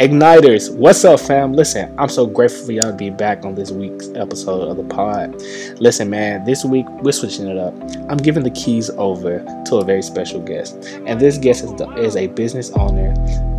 [0.00, 1.52] Igniters, what's up, fam?
[1.52, 4.94] Listen, I'm so grateful for y'all to be back on this week's episode of the
[4.94, 5.34] pod.
[5.78, 7.74] Listen, man, this week we're switching it up.
[8.08, 10.74] I'm giving the keys over to a very special guest,
[11.04, 13.12] and this guest is, the, is a business owner,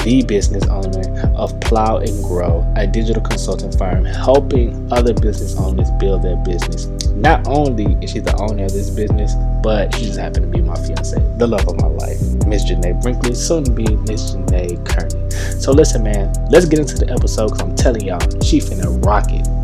[0.04, 5.90] the business owner of Plow and Grow, a digital consulting firm helping other business owners
[6.00, 6.88] build their business.
[7.10, 10.64] Not only is she the owner of this business, but she just happened to be
[10.64, 14.84] my fiance, the love of my life, Miss Janae Brinkley, soon to be Miss Janae
[14.86, 15.30] Kearney.
[15.60, 19.26] So listen, man, let's get into the episode because I'm telling y'all, she finna rock
[19.30, 19.61] it.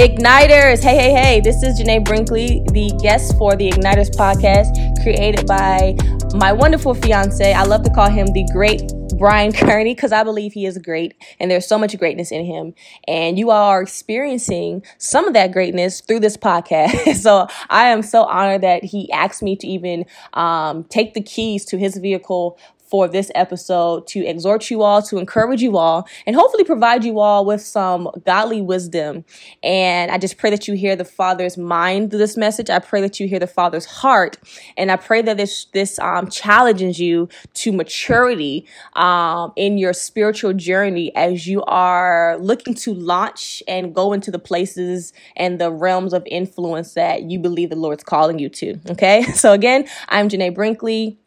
[0.00, 4.72] Igniters, hey, hey, hey, this is Janae Brinkley, the guest for the Igniters podcast,
[5.02, 5.94] created by
[6.34, 7.52] my wonderful fiance.
[7.52, 8.80] I love to call him the great
[9.18, 12.72] Brian Kearney because I believe he is great and there's so much greatness in him.
[13.06, 17.16] And you all are experiencing some of that greatness through this podcast.
[17.20, 21.66] so I am so honored that he asked me to even um, take the keys
[21.66, 22.58] to his vehicle
[22.90, 27.20] for this episode to exhort you all, to encourage you all, and hopefully provide you
[27.20, 29.24] all with some godly wisdom.
[29.62, 32.68] And I just pray that you hear the Father's mind through this message.
[32.68, 34.38] I pray that you hear the Father's heart,
[34.76, 40.52] and I pray that this this um, challenges you to maturity um, in your spiritual
[40.52, 46.12] journey as you are looking to launch and go into the places and the realms
[46.12, 48.78] of influence that you believe the Lord's calling you to.
[48.90, 51.18] Okay, so again, I'm Janae Brinkley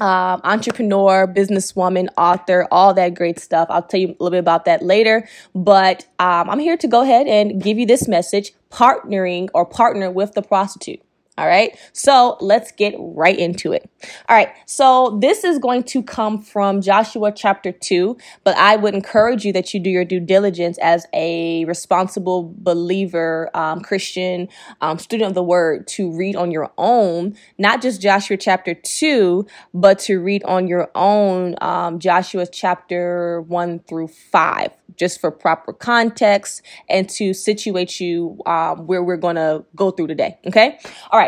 [0.00, 3.68] um, entrepreneur, businesswoman, author, all that great stuff.
[3.70, 5.28] I'll tell you a little bit about that later.
[5.54, 10.10] But um, I'm here to go ahead and give you this message partnering or partner
[10.10, 11.00] with the prostitute.
[11.38, 11.78] All right.
[11.94, 13.88] So let's get right into it.
[14.28, 14.50] All right.
[14.66, 19.52] So this is going to come from Joshua chapter 2, but I would encourage you
[19.54, 24.48] that you do your due diligence as a responsible believer, um, Christian,
[24.82, 29.46] um, student of the word to read on your own, not just Joshua chapter 2,
[29.72, 35.72] but to read on your own um, Joshua chapter 1 through 5 just for proper
[35.72, 40.38] context and to situate you um, where we're going to go through today.
[40.46, 40.78] Okay.
[41.10, 41.21] All right.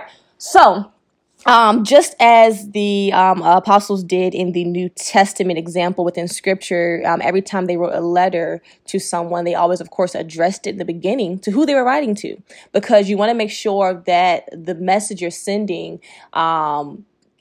[0.47, 0.93] So,
[1.47, 7.23] um, just as the um, apostles did in the New Testament example within Scripture, um,
[7.23, 10.77] every time they wrote a letter to someone, they always, of course, addressed it in
[10.77, 12.37] the beginning to who they were writing to,
[12.73, 15.99] because you want to make sure that the message you're sending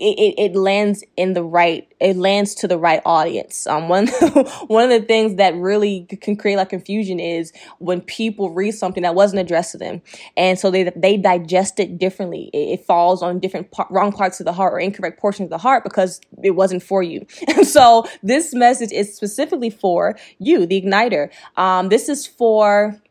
[0.03, 3.65] um, it, it, lands in the right it lands to the right audience.
[3.67, 4.07] Um one
[4.67, 9.03] one of the things that really can create like confusion is when people read something
[9.03, 10.01] that wasn't addressed to them.
[10.35, 12.49] And so they they digest it differently.
[12.53, 15.51] It, it falls on different par- wrong parts of the heart or incorrect portions of
[15.51, 17.25] the heart because it wasn't for you.
[17.55, 21.29] And so this message is specifically for you the igniter.
[21.55, 23.01] Um this is for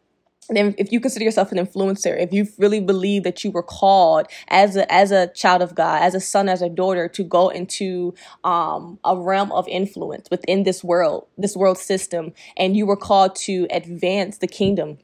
[0.48, 4.26] then if you consider yourself an influencer if you really believe that you were called
[4.48, 7.48] as a as a child of god as a son as a daughter to go
[7.48, 8.14] into
[8.44, 13.34] um, a realm of influence within this world this world system and you were called
[13.36, 14.98] to advance the kingdom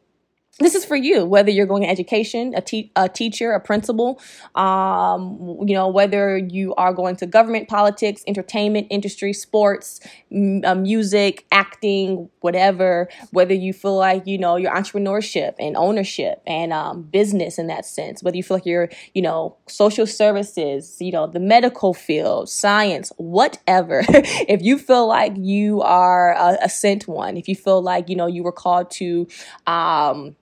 [0.59, 4.21] this is for you whether you're going to education a, te- a teacher a principal
[4.55, 10.01] um, you know whether you are going to government politics entertainment industry sports
[10.33, 16.43] m- uh, music acting whatever whether you feel like you know your entrepreneurship and ownership
[16.47, 20.97] and um, business in that sense whether you feel like you're you know social services
[21.01, 24.05] you know the medical field science whatever.
[24.49, 28.17] If you feel like you are a, a sent one if you feel like you
[28.17, 29.27] know you were called to
[29.67, 30.37] um,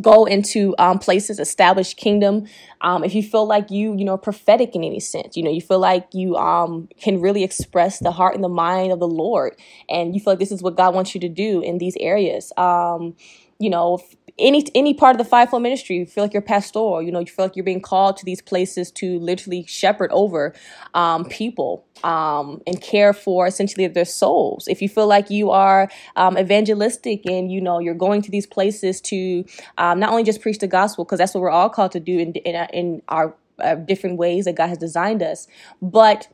[0.00, 2.46] go into um, places establish kingdom
[2.80, 5.60] um, if you feel like you you know prophetic in any sense you know you
[5.60, 9.56] feel like you um, can really express the heart and the mind of the lord
[9.88, 12.52] and you feel like this is what god wants you to do in these areas
[12.56, 13.14] um,
[13.58, 13.98] you know
[14.38, 17.26] any any part of the fivefold ministry, you feel like you're pastoral, you know, you
[17.26, 20.54] feel like you're being called to these places to literally shepherd over
[20.94, 24.66] um, people um, and care for essentially their souls.
[24.68, 28.46] If you feel like you are um, evangelistic and you know you're going to these
[28.46, 29.44] places to
[29.78, 32.18] um, not only just preach the gospel, because that's what we're all called to do
[32.18, 35.46] in in, in our uh, different ways that God has designed us,
[35.80, 36.28] but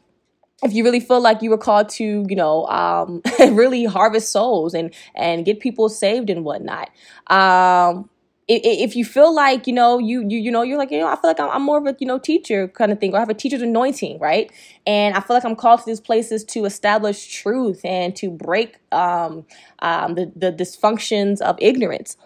[0.63, 4.75] if you really feel like you were called to, you know, um, really harvest souls
[4.75, 6.91] and and get people saved and whatnot.
[7.29, 8.11] Um,
[8.51, 11.17] if you feel like you know you you you know you're like you know I
[11.17, 13.21] feel like I'm, I'm, more of a you know teacher kind of thing or I
[13.21, 14.51] have a teacher's anointing right
[14.87, 18.79] and I feel like I'm called to these places to establish truth and to break
[18.91, 19.45] um,
[19.81, 22.17] um, the the dysfunctions of ignorance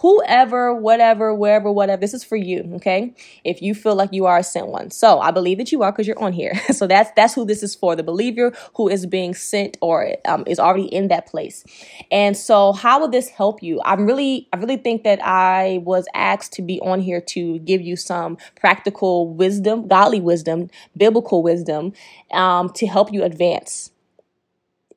[0.00, 2.00] whoever, whatever, wherever, whatever.
[2.00, 3.14] This is for you, okay?
[3.44, 4.90] If you feel like you are a sent one.
[4.90, 6.54] So I believe that you are because you're on here.
[6.72, 10.44] so that's that's who this is for, the believer who is being sent or um,
[10.46, 11.64] is already in that place.
[12.10, 13.80] And so how will this help you?
[13.84, 17.80] I'm really, I really think that I was asked to be on here to give
[17.80, 21.92] you some practical wisdom, godly wisdom, biblical wisdom,
[22.32, 23.90] um, to help you advance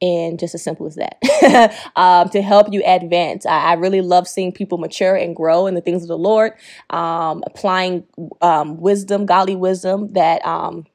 [0.03, 3.45] And just as simple as that, um, to help you advance.
[3.45, 6.51] I, I, really love seeing people mature and grow in the things of the Lord,
[6.89, 8.03] um, applying
[8.41, 10.85] um, wisdom, godly wisdom that um,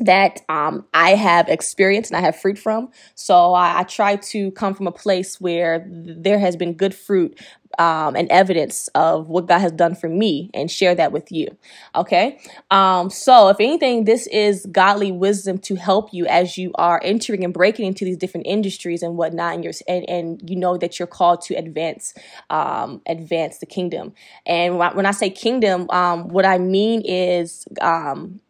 [0.00, 2.90] that um, I have experienced and I have fruit from.
[3.14, 7.38] So I, I, try to come from a place where there has been good fruit
[7.78, 11.56] um, and evidence of what God has done for me and share that with you.
[11.94, 12.38] Okay.
[12.70, 17.44] Um, so if anything, this is godly wisdom to help you as you are entering
[17.44, 19.54] and breaking into these different industries and whatnot.
[19.54, 22.14] And, you're, and, and you know that you're called to advance,
[22.50, 24.14] um, advance the kingdom.
[24.46, 28.40] And when I say kingdom, um, what I mean is, um,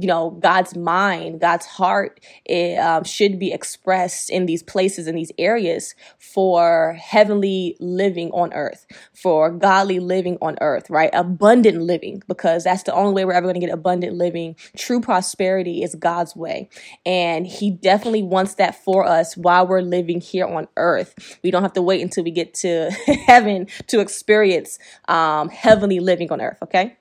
[0.00, 5.14] you know god's mind god's heart it, um, should be expressed in these places in
[5.14, 11.10] these areas for heavenly living on earth for godly living on earth right?
[11.12, 14.56] Abundant living because that's the only way we're ever going to get abundant living.
[14.76, 16.68] True prosperity is god's way.
[17.04, 21.38] And he definitely wants that for us while we're living here on earth.
[21.42, 22.90] We don't have to wait until we get to
[23.26, 24.78] heaven to experience
[25.08, 26.96] um, heavenly living on earth okay?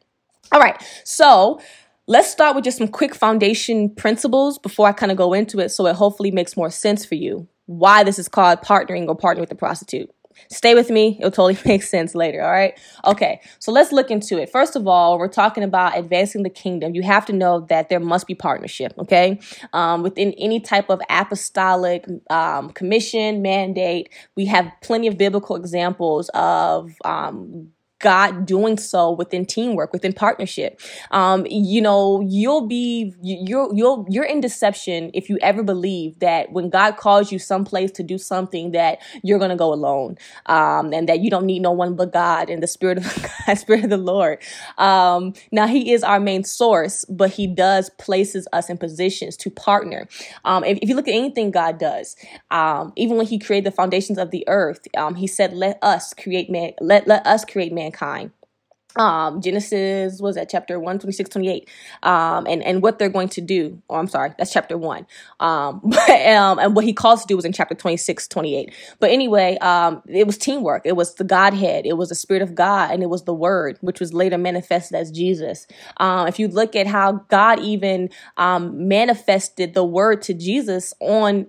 [0.51, 1.61] All right so
[2.05, 5.69] Let's start with just some quick foundation principles before I kind of go into it
[5.69, 9.39] so it hopefully makes more sense for you why this is called partnering or partnering
[9.39, 10.09] with a prostitute.
[10.49, 12.77] Stay with me, it'll totally make sense later, all right?
[13.05, 14.49] Okay, so let's look into it.
[14.49, 16.93] First of all, we're talking about advancing the kingdom.
[16.93, 19.39] You have to know that there must be partnership, okay?
[19.71, 26.29] Um, within any type of apostolic um, commission, mandate, we have plenty of biblical examples
[26.33, 27.69] of um,
[28.03, 30.79] God doing so within teamwork, within partnership.
[31.11, 36.51] Um, you know, you'll be you're you'll you're in deception if you ever believe that
[36.51, 40.17] when God calls you someplace to do something that you're gonna go alone,
[40.47, 43.57] um, and that you don't need no one but God and the Spirit of God,
[43.57, 44.39] Spirit of the Lord.
[44.77, 49.49] Um, now He is our main source, but He does places us in positions to
[49.49, 50.09] partner.
[50.43, 52.17] Um, if, if, you look at anything God does,
[52.51, 56.13] um, even when He created the foundations of the earth, um, He said, "Let us
[56.13, 56.73] create man.
[56.81, 58.31] Let let us create man." Mankind
[58.97, 60.49] um genesis was that?
[60.49, 61.69] Chapter 1 26 28
[62.03, 65.05] um and and what they're going to do oh i'm sorry that's chapter 1
[65.39, 69.11] um but um and what he calls to do was in chapter 26 28 but
[69.11, 70.83] anyway um it was teamwork.
[70.85, 71.85] It was the godhead.
[71.85, 74.97] It was the spirit of god and it was the word which was later manifested
[74.97, 75.67] as jesus.
[75.97, 81.47] Um if you look at how god even um manifested the word to jesus on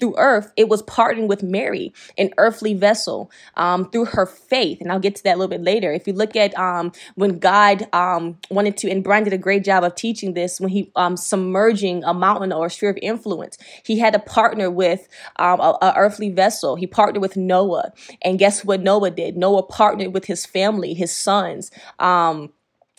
[0.00, 4.80] through earth it was partnering with mary an earthly vessel um through her faith.
[4.80, 5.92] And i'll get to that a little bit later.
[5.92, 9.38] If you look at um um, when God um, wanted to, and Brian did a
[9.38, 12.98] great job of teaching this when he um, submerging a mountain or a sphere of
[13.02, 13.58] influence.
[13.84, 16.76] He had to partner with um, a, a, earthly vessel.
[16.76, 17.92] He partnered with Noah,
[18.22, 19.36] and guess what Noah did?
[19.36, 21.70] Noah partnered with his family, his sons.
[21.98, 22.52] Um,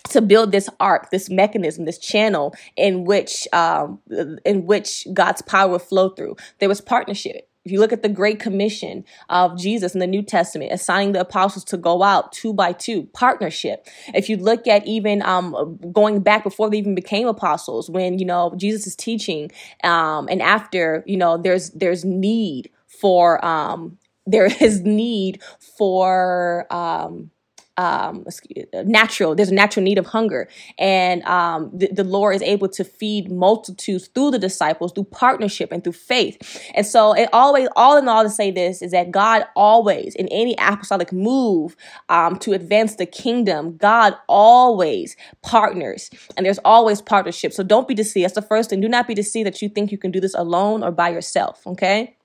[0.10, 4.00] to build this ark, this mechanism, this channel in which um,
[4.44, 6.36] in which God's power would flow through.
[6.60, 7.48] There was partnership.
[7.66, 11.22] If you look at the Great Commission of Jesus in the New Testament, assigning the
[11.22, 13.88] apostles to go out two by two, partnership.
[14.14, 18.26] If you look at even um, going back before they even became apostles, when you
[18.26, 19.50] know Jesus is teaching,
[19.84, 25.42] um, and after you know there's there's need for um, there is need
[25.78, 27.32] for um,
[27.78, 28.26] um,
[28.86, 29.36] natural.
[29.36, 30.48] There's a natural need of hunger,
[30.78, 35.72] and um, the, the, Lord is able to feed multitudes through the disciples, through partnership
[35.72, 36.62] and through faith.
[36.76, 40.28] And so, it always, all in all, to say this is that God always, in
[40.28, 41.76] any apostolic move
[42.10, 47.54] um, to advance the kingdom, God always partners, and there's always partnership.
[47.54, 48.26] So don't be deceived.
[48.26, 48.82] That's the first thing.
[48.82, 51.66] Do not be deceived that you think you can do this alone or by yourself.
[51.66, 52.16] Okay.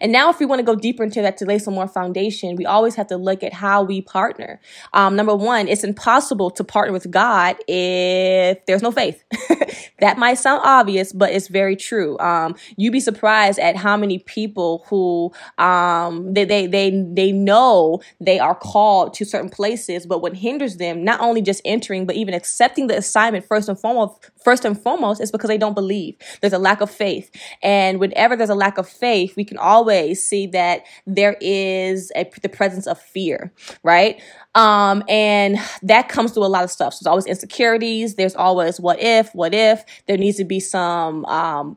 [0.00, 2.56] And now, if we want to go deeper into that to lay some more foundation,
[2.56, 4.60] we always have to look at how we partner.
[4.92, 9.24] Um, number one, it's impossible to partner with God if there's no faith.
[10.00, 12.18] that might sound obvious, but it's very true.
[12.18, 18.00] Um, you'd be surprised at how many people who um, they, they they they know
[18.20, 22.16] they are called to certain places, but what hinders them not only just entering, but
[22.16, 26.16] even accepting the assignment first and foremost, first and foremost, is because they don't believe.
[26.40, 27.30] There's a lack of faith,
[27.62, 32.30] and whenever there's a lack of faith, we can always see that there is a,
[32.42, 34.20] the presence of fear, right?
[34.54, 36.94] Um, and that comes through a lot of stuff.
[36.94, 38.14] So there's always insecurities.
[38.14, 39.84] There's always what if, what if.
[40.06, 41.76] There needs to be some, um,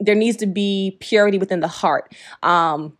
[0.00, 2.14] there needs to be purity within the heart.
[2.42, 2.96] Um,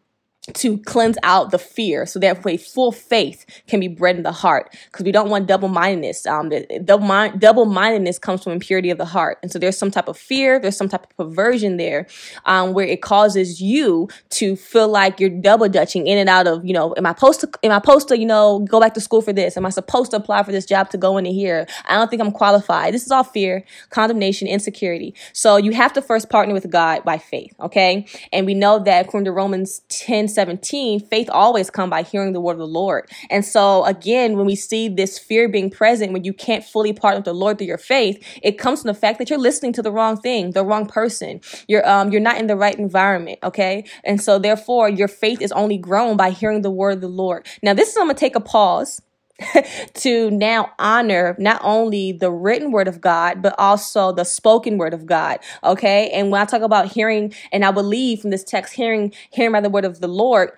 [0.54, 4.32] to cleanse out the fear so that way full faith can be bred in the
[4.32, 4.76] heart.
[4.86, 6.26] Because we don't want double-mindedness.
[6.26, 6.50] Um
[6.84, 9.38] double double-mindedness comes from impurity of the heart.
[9.42, 12.06] And so there's some type of fear there's some type of perversion there
[12.44, 16.64] um where it causes you to feel like you're double dutching in and out of
[16.64, 19.00] you know am i supposed to am i supposed to you know go back to
[19.00, 19.56] school for this?
[19.56, 21.66] Am i supposed to apply for this job to go into here?
[21.86, 22.94] I don't think i'm qualified.
[22.94, 25.14] This is all fear condemnation insecurity.
[25.32, 28.06] So you have to first partner with god by faith okay?
[28.32, 32.40] And we know that according to romans 10 17, faith always come by hearing the
[32.40, 33.10] word of the Lord.
[33.30, 37.18] And so again, when we see this fear being present, when you can't fully partner
[37.18, 39.82] with the Lord through your faith, it comes from the fact that you're listening to
[39.82, 41.40] the wrong thing, the wrong person.
[41.66, 43.84] You're um you're not in the right environment, okay?
[44.04, 47.46] And so therefore your faith is only grown by hearing the word of the Lord.
[47.62, 49.00] Now this is I'm gonna take a pause
[49.94, 54.94] to now honor not only the written word of God, but also the spoken word
[54.94, 55.38] of God.
[55.62, 56.10] Okay.
[56.10, 59.60] And when I talk about hearing, and I believe from this text, hearing, hearing by
[59.60, 60.52] the word of the Lord,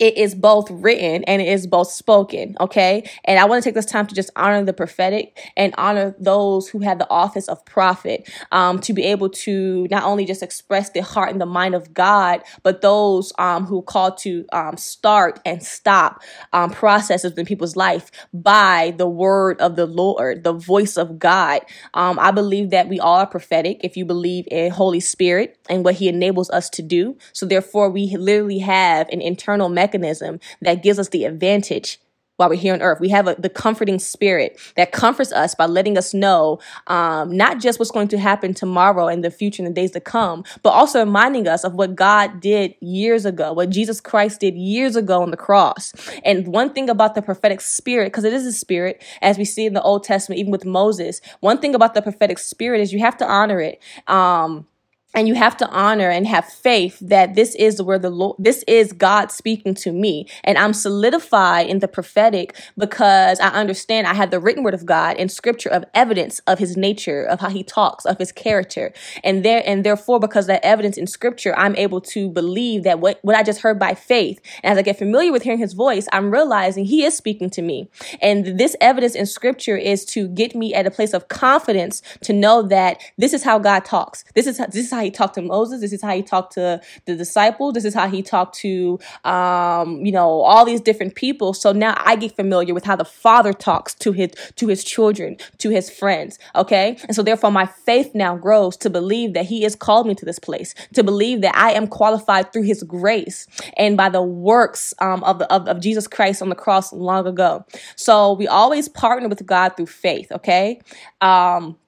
[0.00, 2.56] it is both written and it is both spoken.
[2.60, 3.08] Okay.
[3.24, 6.68] And I want to take this time to just honor the prophetic and honor those
[6.68, 10.90] who have the office of prophet um, to be able to not only just express
[10.90, 15.40] the heart and the mind of God, but those um, who call to um, start
[15.44, 16.22] and stop
[16.52, 21.60] um, processes in people's life by the word of the Lord, the voice of God.
[21.92, 25.84] Um, I believe that we all are prophetic if you believe in Holy Spirit and
[25.84, 27.16] what he enables us to do.
[27.32, 31.98] So therefore, we literally have an internal mechanism that gives us the advantage
[32.36, 32.98] while we're here on earth.
[32.98, 37.60] We have a, the comforting spirit that comforts us by letting us know um, not
[37.60, 40.70] just what's going to happen tomorrow and the future and the days to come, but
[40.70, 45.22] also reminding us of what God did years ago, what Jesus Christ did years ago
[45.22, 45.92] on the cross.
[46.24, 49.66] And one thing about the prophetic spirit, because it is a spirit, as we see
[49.66, 53.00] in the Old Testament, even with Moses, one thing about the prophetic spirit is you
[53.00, 53.80] have to honor it.
[54.08, 54.66] Um,
[55.14, 58.64] and you have to honor and have faith that this is where the Lord, this
[58.66, 60.26] is God speaking to me.
[60.44, 64.86] And I'm solidified in the prophetic because I understand I have the written word of
[64.86, 68.92] God and scripture of evidence of his nature, of how he talks, of his character.
[69.22, 73.18] And there, and therefore, because that evidence in scripture, I'm able to believe that what,
[73.22, 74.40] what I just heard by faith.
[74.62, 77.62] And as I get familiar with hearing his voice, I'm realizing he is speaking to
[77.62, 77.88] me.
[78.22, 82.32] And this evidence in scripture is to get me at a place of confidence to
[82.32, 84.24] know that this is how God talks.
[84.34, 85.80] This is, this is how he talked to Moses.
[85.80, 87.74] This is how he talked to the disciples.
[87.74, 91.54] This is how he talked to, um, you know, all these different people.
[91.54, 95.36] So now I get familiar with how the Father talks to his to his children,
[95.58, 96.38] to his friends.
[96.54, 100.14] Okay, and so therefore my faith now grows to believe that He has called me
[100.14, 104.22] to this place, to believe that I am qualified through His grace and by the
[104.22, 107.64] works um, of, the, of of Jesus Christ on the cross long ago.
[107.96, 110.30] So we always partner with God through faith.
[110.32, 110.80] Okay.
[111.20, 111.78] Um,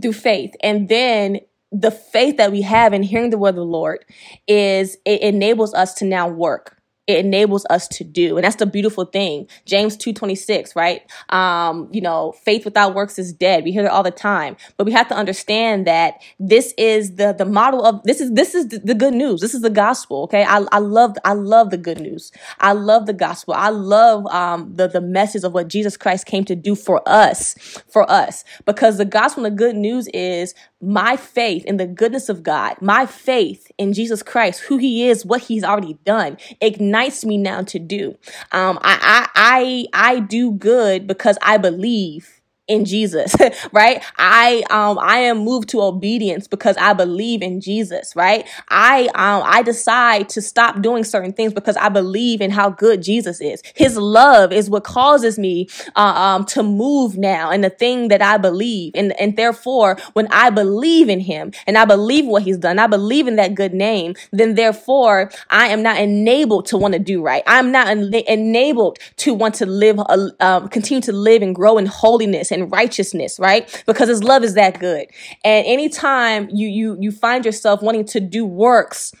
[0.00, 0.54] through faith.
[0.62, 1.40] And then
[1.74, 4.04] the faith that we have in hearing the word of the Lord
[4.46, 6.73] is it enables us to now work
[7.06, 8.36] it enables us to do.
[8.36, 9.46] And that's the beautiful thing.
[9.66, 11.02] James 226 right?
[11.28, 13.64] Um you know faith without works is dead.
[13.64, 14.56] We hear it all the time.
[14.76, 18.54] But we have to understand that this is the the model of this is this
[18.54, 19.40] is the, the good news.
[19.40, 20.44] This is the gospel okay?
[20.44, 22.32] I, I love i love the good news.
[22.58, 23.54] I love the gospel.
[23.54, 27.54] I love um the the message of what jesus christ came to do for us
[27.88, 28.44] for us.
[28.64, 32.76] Because the gospel and the good news is my faith in the goodness of god
[32.80, 36.93] my faith in jesus christ who he is what he's already done ignites
[37.24, 38.16] me now to do.
[38.52, 43.34] Um, I, I, I, I do good because I believe in Jesus,
[43.72, 44.02] right?
[44.16, 48.46] I um I am moved to obedience because I believe in Jesus, right?
[48.68, 53.02] I um I decide to stop doing certain things because I believe in how good
[53.02, 53.62] Jesus is.
[53.74, 58.22] His love is what causes me uh, um to move now and the thing that
[58.22, 62.58] I believe and and therefore when I believe in him and I believe what he's
[62.58, 66.94] done, I believe in that good name, then therefore I am not enabled to want
[66.94, 67.42] to do right.
[67.46, 71.76] I'm not en- enabled to want to live uh, um, continue to live and grow
[71.76, 73.82] in holiness and righteousness, right?
[73.86, 75.06] Because his love is that good.
[75.44, 79.12] And anytime you you you find yourself wanting to do works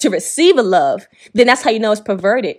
[0.00, 2.56] to receive a love, then that's how you know it's perverted.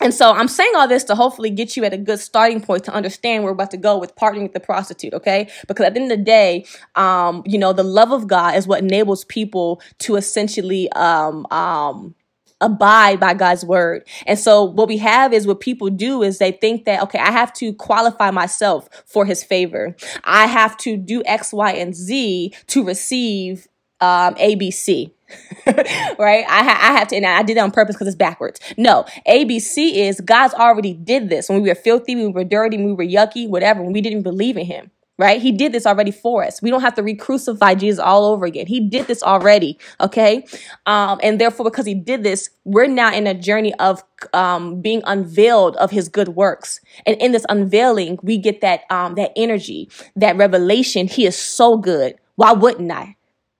[0.00, 2.84] And so I'm saying all this to hopefully get you at a good starting point
[2.84, 5.48] to understand where we're about to go with partnering with the prostitute, okay?
[5.68, 8.66] Because at the end of the day, um, you know, the love of God is
[8.66, 12.14] what enables people to essentially um um
[12.60, 14.06] abide by God's word.
[14.26, 17.30] And so what we have is what people do is they think that, okay, I
[17.30, 19.94] have to qualify myself for his favor.
[20.24, 23.68] I have to do X, Y, and Z to receive
[24.00, 25.12] um, ABC.
[25.66, 26.44] right?
[26.48, 28.60] I, ha- I have to, and I did it on purpose because it's backwards.
[28.76, 32.92] No, ABC is God's already did this when we were filthy, we were dirty, we
[32.92, 35.40] were yucky, whatever, when we didn't believe in Him right?
[35.40, 36.60] He did this already for us.
[36.60, 38.66] We don't have to re-crucify Jesus all over again.
[38.66, 40.46] He did this already, okay?
[40.84, 45.02] Um, and therefore, because he did this, we're now in a journey of um, being
[45.04, 46.80] unveiled of his good works.
[47.06, 51.06] And in this unveiling, we get that um, that energy, that revelation.
[51.06, 52.16] He is so good.
[52.36, 53.15] Why wouldn't I?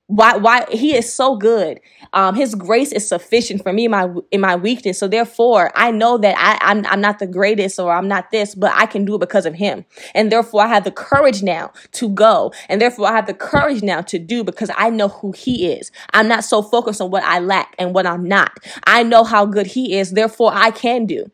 [0.08, 1.80] Why why he is so good.
[2.12, 4.98] Um his grace is sufficient for me in my in my weakness.
[4.98, 8.54] So therefore i know that i I'm, I'm not the greatest or i'm not this
[8.54, 9.84] but i can do it because of him.
[10.14, 12.52] And therefore i have the courage now to go.
[12.68, 15.90] And therefore i have the courage now to do because i know who he is.
[16.12, 18.52] I'm not so focused on what i lack and what i'm not.
[18.86, 20.12] I know how good he is.
[20.12, 21.30] Therefore i can do.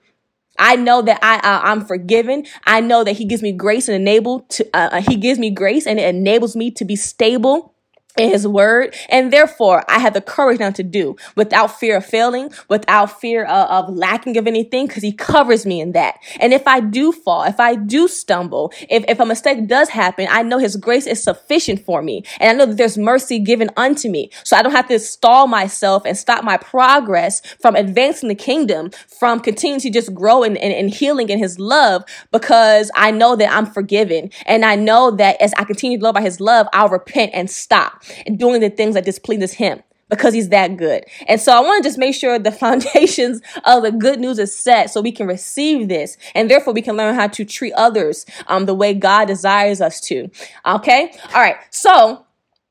[0.59, 2.47] I know that I uh, I'm forgiven.
[2.67, 5.51] I know that He gives me grace and enable to uh, uh He gives me
[5.51, 7.72] grace and it enables me to be stable
[8.19, 12.05] in his word and therefore i have the courage now to do without fear of
[12.05, 16.17] failing without fear of, of lacking of anything because he covers me in that.
[16.41, 20.27] And if i do fall if i do stumble if, if a mistake does happen
[20.31, 23.71] i know his grace is sufficient for me and i know that there's mercy given
[23.77, 24.31] unto me.
[24.45, 28.91] So i don't have to stall myself and stop my progress from advancing the kingdom
[29.07, 33.37] from continuing to just grow and in, in healing in his love because i know
[33.37, 34.31] that i'm forgiven.
[34.47, 37.51] And i know that as i continue to love by his love i'll repent and
[37.51, 38.02] stop.
[38.02, 38.02] and
[38.37, 39.83] doing the things that displeases him
[40.13, 41.05] because he's that good.
[41.27, 44.55] And so I want to just make sure the foundations of the good news is
[44.55, 48.27] set so we can receive this and therefore we can learn how to treat others
[48.47, 50.31] um, the way God desires us to.
[50.67, 51.13] Okay?
[51.35, 51.57] All right.
[51.71, 52.27] So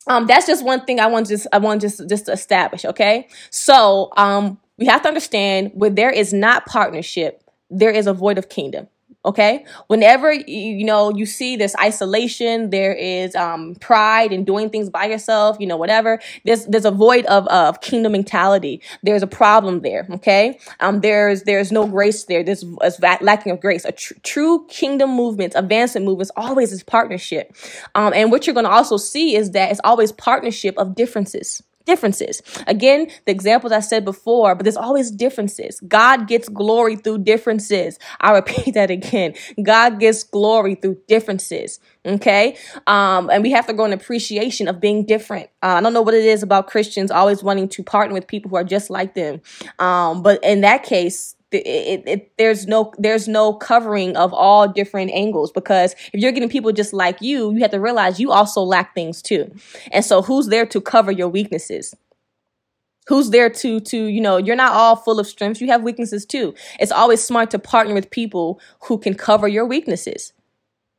[0.07, 3.27] um, that's just one thing I want just I want just just to establish, okay?
[3.50, 8.38] So um, we have to understand where there is not partnership, there is a void
[8.38, 8.88] of kingdom
[9.25, 9.66] okay?
[9.88, 15.06] Whenever you know you see this isolation there is um pride in doing things by
[15.06, 18.82] yourself you know whatever there's there's a void of of kingdom mentality.
[19.04, 20.60] There's a problem there okay?
[20.80, 22.44] Um there's there's no grace there.
[22.44, 23.86] There's a lacking of grace.
[23.86, 27.56] A tr- true kingdom movement advancement movements always is partnership.
[27.96, 31.62] Um and what you're going to also see is that it's always partnership of differences
[31.85, 32.41] differences.
[32.67, 35.79] Again, the examples I said before, but there's always differences.
[35.88, 38.00] God gets glory through differences.
[38.19, 39.33] I repeat that again.
[39.61, 41.79] God gets glory through differences.
[42.05, 42.57] Okay.
[42.88, 45.50] Um, and we have to grow an appreciation of being different.
[45.61, 48.50] Uh, I don't know what it is about Christians always wanting to partner with people
[48.50, 49.41] who are just like them.
[49.77, 55.12] Um, but in that case, it, it, there's no there's no covering of all different
[55.12, 58.62] angles because if you're getting people just like you, you have to realize you also
[58.62, 59.53] lack things too.
[59.91, 61.96] And so who's there to cover your weaknesses?
[63.08, 66.25] Who's there to to you know you're not all full of strengths you have weaknesses
[66.25, 70.31] too it's always smart to partner with people who can cover your weaknesses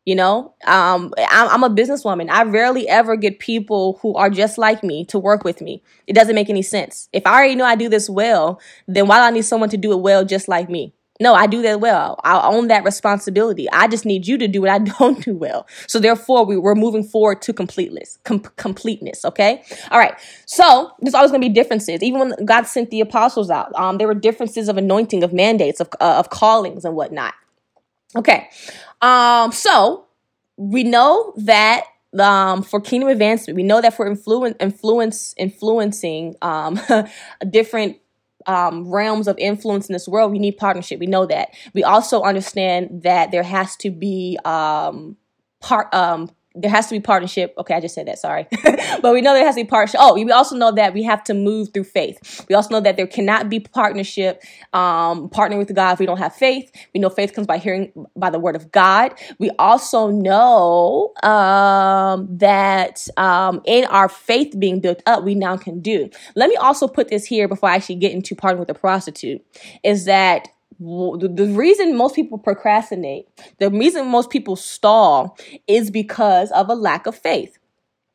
[0.05, 2.29] you know, um, I'm, a businesswoman.
[2.29, 5.83] I rarely ever get people who are just like me to work with me.
[6.09, 7.09] It doesn't make any sense.
[7.13, 9.77] If I already know I do this well, then why do I need someone to
[9.77, 10.93] do it well just like me?
[11.21, 12.19] No, I do that well.
[12.25, 13.71] I own that responsibility.
[13.71, 15.69] I just need you to do what I don't do well.
[15.87, 18.19] So therefore, we, we're moving forward to completeness.
[18.25, 19.25] Com- completeness.
[19.25, 19.63] Okay.
[19.93, 20.15] All right.
[20.47, 22.03] So there's always going to be differences.
[22.03, 25.79] Even when God sent the apostles out, um, there were differences of anointing, of mandates,
[25.79, 27.35] of uh, of callings and whatnot.
[28.17, 28.49] Okay.
[29.03, 30.07] Um, so
[30.57, 31.85] we know that
[32.19, 36.81] um, for kingdom advancement, we know that for influence, influence, influencing um,
[37.51, 37.99] different
[38.47, 41.01] um, realms of influence in this world, we need partnership.
[41.01, 41.51] We know that.
[41.75, 45.17] We also understand that there has to be um,
[45.61, 47.55] part um, there has to be partnership.
[47.59, 48.47] Okay, I just said that, sorry.
[49.03, 50.01] but we know there has to be partnership.
[50.03, 52.45] Oh, we also know that we have to move through faith.
[52.49, 56.19] We also know that there cannot be partnership, um, partnering with God if we don't
[56.19, 56.71] have faith.
[56.95, 59.15] We know faith comes by hearing by the word of God.
[59.39, 65.81] We also know um, that um, in our faith being built up, we now can
[65.81, 66.11] do.
[66.35, 69.45] Let me also put this here before I actually get into partnering with a prostitute
[69.83, 73.27] is that the reason most people procrastinate,
[73.59, 77.59] the reason most people stall is because of a lack of faith.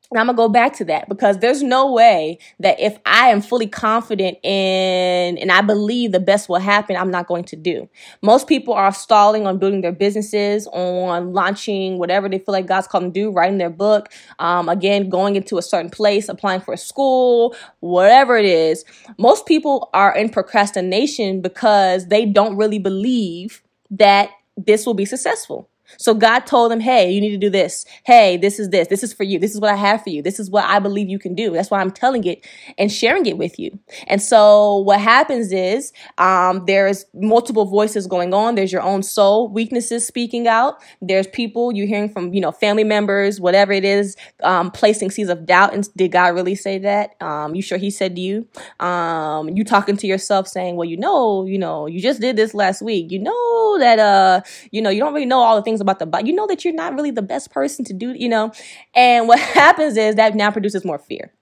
[0.09, 3.41] And I'm gonna go back to that because there's no way that if I am
[3.41, 7.89] fully confident in and I believe the best will happen, I'm not going to do.
[8.21, 12.87] Most people are stalling on building their businesses, on launching whatever they feel like God's
[12.87, 16.61] called them to do, writing their book, um, again, going into a certain place, applying
[16.61, 18.85] for a school, whatever it is.
[19.17, 25.69] Most people are in procrastination because they don't really believe that this will be successful.
[25.97, 27.85] So God told him, Hey, you need to do this.
[28.05, 28.87] Hey, this is this.
[28.87, 29.39] This is for you.
[29.39, 30.21] This is what I have for you.
[30.21, 31.51] This is what I believe you can do.
[31.51, 32.45] That's why I'm telling it
[32.77, 33.79] and sharing it with you.
[34.07, 38.55] And so what happens is, um, there's multiple voices going on.
[38.55, 40.81] There's your own soul weaknesses speaking out.
[41.01, 45.29] There's people you're hearing from, you know, family members, whatever it is, um, placing seeds
[45.29, 45.73] of doubt.
[45.73, 47.21] And did God really say that?
[47.21, 48.47] Um, you sure he said to you?
[48.79, 52.53] Um, you talking to yourself saying, well, you know, you know, you just did this
[52.53, 53.11] last week.
[53.11, 55.99] You know, know that uh you know you don't really know all the things about
[55.99, 56.29] the body.
[56.29, 58.51] You know that you're not really the best person to do, you know.
[58.93, 61.33] And what happens is that now produces more fear.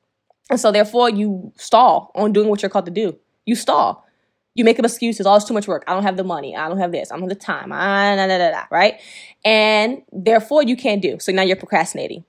[0.49, 3.17] And so therefore you stall on doing what you're called to do.
[3.45, 4.05] You stall.
[4.53, 5.25] You make up excuses.
[5.25, 5.83] Oh, it's too much work.
[5.87, 6.55] I don't have the money.
[6.55, 7.11] I don't have this.
[7.11, 7.71] I don't have the time.
[7.73, 9.01] Ah, da, da, da, da, right?
[9.43, 11.19] And therefore you can't do.
[11.19, 12.23] So now you're procrastinating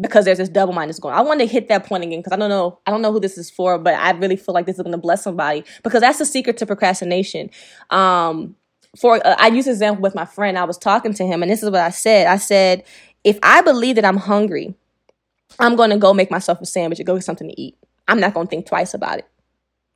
[0.00, 1.14] because there's this double mind mindedness going.
[1.14, 2.78] I want to hit that point again because I don't know.
[2.86, 4.92] I don't know who this is for, but I really feel like this is going
[4.92, 7.50] to bless somebody because that's the secret to procrastination.
[7.90, 8.56] Um,
[8.98, 10.58] for uh, I use example with my friend.
[10.58, 12.26] I was talking to him, and this is what I said.
[12.26, 12.84] I said,
[13.24, 14.74] if I believe that I'm hungry,
[15.58, 17.76] I'm going to go make myself a sandwich and go get something to eat.
[18.08, 19.28] I'm not going to think twice about it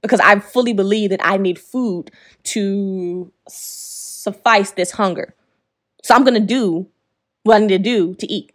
[0.02, 2.10] because I fully believe that I need food
[2.44, 5.34] to suffice this hunger.
[6.02, 6.88] So I'm going to do
[7.42, 8.52] what I need to do to eat.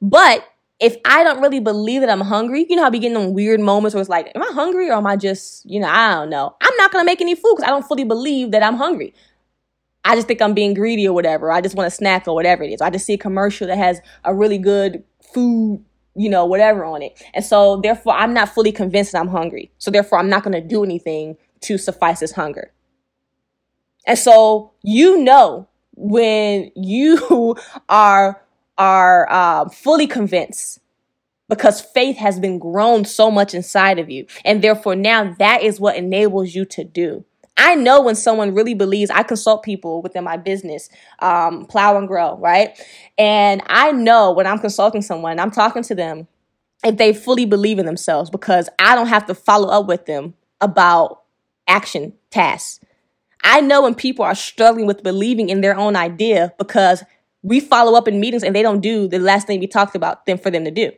[0.00, 0.46] But
[0.80, 3.60] if I don't really believe that I'm hungry, you know, I'll be getting them weird
[3.60, 6.30] moments where it's like, am I hungry or am I just, you know, I don't
[6.30, 6.56] know.
[6.60, 9.14] I'm not going to make any food because I don't fully believe that I'm hungry.
[10.04, 11.52] I just think I'm being greedy or whatever.
[11.52, 12.80] I just want a snack or whatever it is.
[12.80, 15.84] I just see a commercial that has a really good food
[16.14, 17.22] you know, whatever on it.
[17.34, 19.70] And so therefore I'm not fully convinced that I'm hungry.
[19.78, 22.72] So therefore I'm not going to do anything to suffice this hunger.
[24.06, 27.56] And so you know when you
[27.88, 28.42] are
[28.78, 30.80] are uh, fully convinced
[31.48, 35.78] because faith has been grown so much inside of you and therefore now that is
[35.78, 37.24] what enables you to do
[37.62, 42.08] I know when someone really believes, I consult people within my business, um, plow and
[42.08, 42.70] grow, right?
[43.18, 46.26] And I know when I'm consulting someone, I'm talking to them
[46.82, 50.32] if they fully believe in themselves because I don't have to follow up with them
[50.62, 51.20] about
[51.68, 52.80] action tasks.
[53.44, 57.04] I know when people are struggling with believing in their own idea because
[57.42, 60.24] we follow up in meetings and they don't do the last thing we talked about
[60.24, 60.92] them for them to do.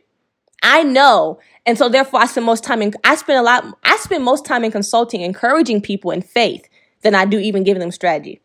[0.63, 1.39] I know.
[1.65, 4.45] And so therefore I spend most time in, I spend a lot, I spend most
[4.45, 6.67] time in consulting, encouraging people in faith
[7.01, 8.41] than I do even giving them strategy.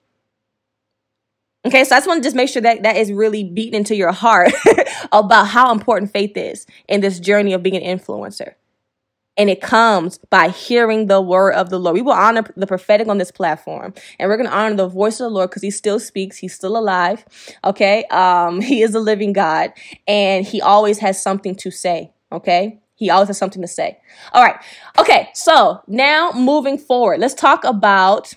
[1.65, 3.95] Okay, so I just want to just make sure that that is really beaten into
[3.95, 4.53] your heart
[5.13, 8.55] about how important faith is in this journey of being an influencer.
[9.39, 11.95] And it comes by hearing the word of the Lord.
[11.95, 13.95] We will honor the prophetic on this platform.
[14.19, 16.37] And we're going to honor the voice of the Lord because he still speaks.
[16.37, 17.25] He's still alive.
[17.65, 18.05] Okay.
[18.07, 19.73] Um, he is a living God
[20.07, 22.13] and he always has something to say.
[22.33, 22.81] Okay.
[22.97, 23.99] He always has something to say.
[24.33, 24.57] All right.
[24.99, 25.29] Okay.
[25.33, 28.35] So now moving forward, let's talk about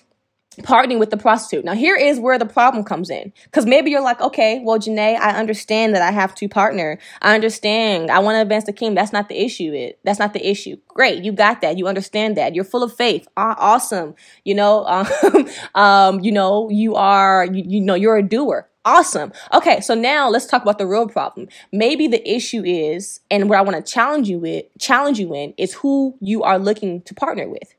[0.56, 1.64] partnering with the prostitute.
[1.64, 3.32] Now, here is where the problem comes in.
[3.44, 6.98] Because maybe you're like, okay, well, Janae, I understand that I have to partner.
[7.20, 8.10] I understand.
[8.10, 8.94] I want to advance the kingdom.
[8.94, 9.72] That's not the issue.
[9.72, 10.76] It that's not the issue.
[10.88, 11.78] Great, you got that.
[11.78, 12.54] You understand that.
[12.54, 13.26] You're full of faith.
[13.36, 14.14] awesome.
[14.44, 18.68] You know, um, um, you know, you are, you, you know, you're a doer.
[18.84, 19.32] Awesome.
[19.52, 21.46] Okay, so now let's talk about the real problem.
[21.70, 25.54] Maybe the issue is, and what I want to challenge you with, challenge you in,
[25.56, 27.74] is who you are looking to partner with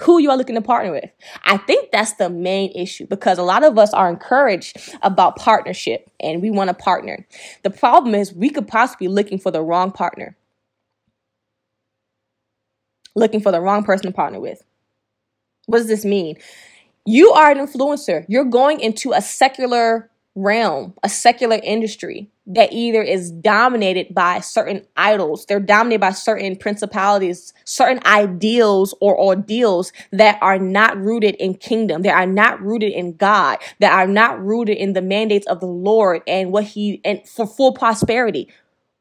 [0.00, 1.10] who you are looking to partner with.
[1.44, 6.10] I think that's the main issue because a lot of us are encouraged about partnership
[6.20, 7.26] and we want to partner.
[7.64, 10.36] The problem is we could possibly be looking for the wrong partner.
[13.16, 14.62] Looking for the wrong person to partner with.
[15.66, 16.36] What does this mean?
[17.04, 18.24] You are an influencer.
[18.28, 24.84] You're going into a secular realm, a secular industry that either is dominated by certain
[24.96, 31.54] idols, they're dominated by certain principalities, certain ideals or ordeals that are not rooted in
[31.54, 35.60] kingdom, that are not rooted in God, that are not rooted in the mandates of
[35.60, 38.48] the Lord and what He and for full prosperity,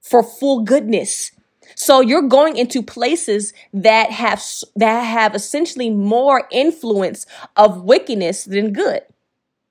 [0.01, 1.31] for full goodness.
[1.75, 4.43] So you're going into places that have
[4.75, 9.01] that have essentially more influence of wickedness than good.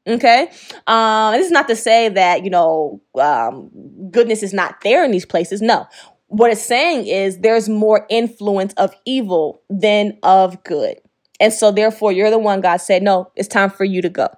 [0.07, 0.51] Okay.
[0.87, 3.71] Um, this is not to say that, you know, um,
[4.11, 5.61] goodness is not there in these places.
[5.61, 5.87] No.
[6.29, 10.99] What it's saying is there's more influence of evil than of good.
[11.40, 14.29] And so therefore you're the one God said, no, it's time for you to go.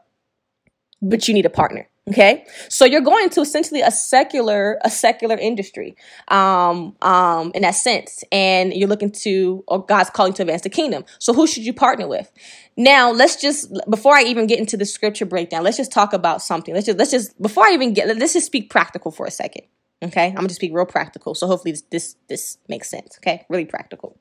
[1.01, 1.89] But you need a partner.
[2.09, 2.47] Okay.
[2.69, 5.97] So you're going to essentially a secular, a secular industry,
[6.29, 8.25] um, um, in that sense.
[8.33, 11.05] And you're looking to, or God's calling to advance the kingdom.
[11.19, 12.31] So who should you partner with?
[12.77, 16.43] Now, let's just, before I even get into the scripture breakdown, let's just talk about
[16.43, 16.75] something.
[16.75, 19.65] Let's just, let's just, before I even get, let's just speak practical for a second.
[20.03, 20.29] Okay.
[20.29, 21.35] I'm to just speak real practical.
[21.35, 23.19] So hopefully this, this, this makes sense.
[23.19, 23.45] Okay.
[23.49, 24.17] Really practical.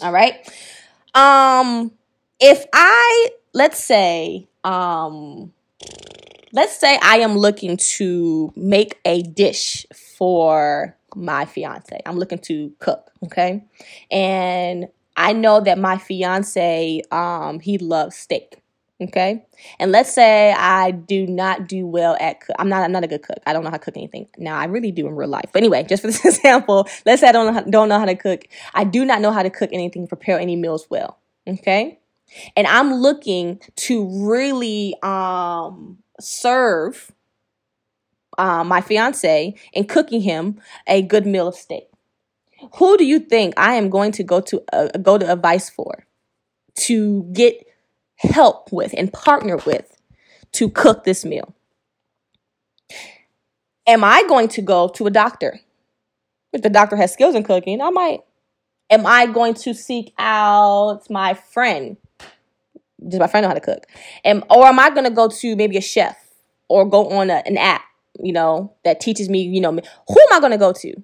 [0.00, 0.34] All right.
[1.14, 1.92] Um,
[2.38, 5.52] if I, let's say, um,
[6.52, 12.00] let's say I am looking to make a dish for my fiance.
[12.06, 13.64] I'm looking to cook, okay?
[14.10, 18.58] And I know that my fiance um he loves steak.
[19.00, 19.44] Okay.
[19.80, 22.54] And let's say I do not do well at cook.
[22.58, 23.38] I'm not I'm not a good cook.
[23.46, 24.28] I don't know how to cook anything.
[24.38, 25.50] Now I really do in real life.
[25.52, 28.14] But anyway, just for this example, let's say I don't know don't know how to
[28.14, 28.44] cook.
[28.74, 31.18] I do not know how to cook anything, prepare any meals well.
[31.48, 31.98] Okay.
[32.56, 37.12] and I'm looking to really um, serve
[38.38, 41.88] uh, my fiance in cooking him a good meal of steak.
[42.76, 46.06] Who do you think I am going to go to uh, go to advice for
[46.76, 47.66] to get
[48.16, 49.96] help with and partner with
[50.52, 51.54] to cook this meal?
[53.86, 55.60] Am I going to go to a doctor?
[56.52, 58.20] If the doctor has skills in cooking, I might.
[58.90, 61.96] Am I going to seek out my friend?
[63.08, 63.86] Does my friend know how to cook?
[64.24, 66.16] And or am I to go to maybe a chef
[66.68, 67.82] or go on a, an app,
[68.20, 71.02] you know, that teaches me, you know, who am I to go to?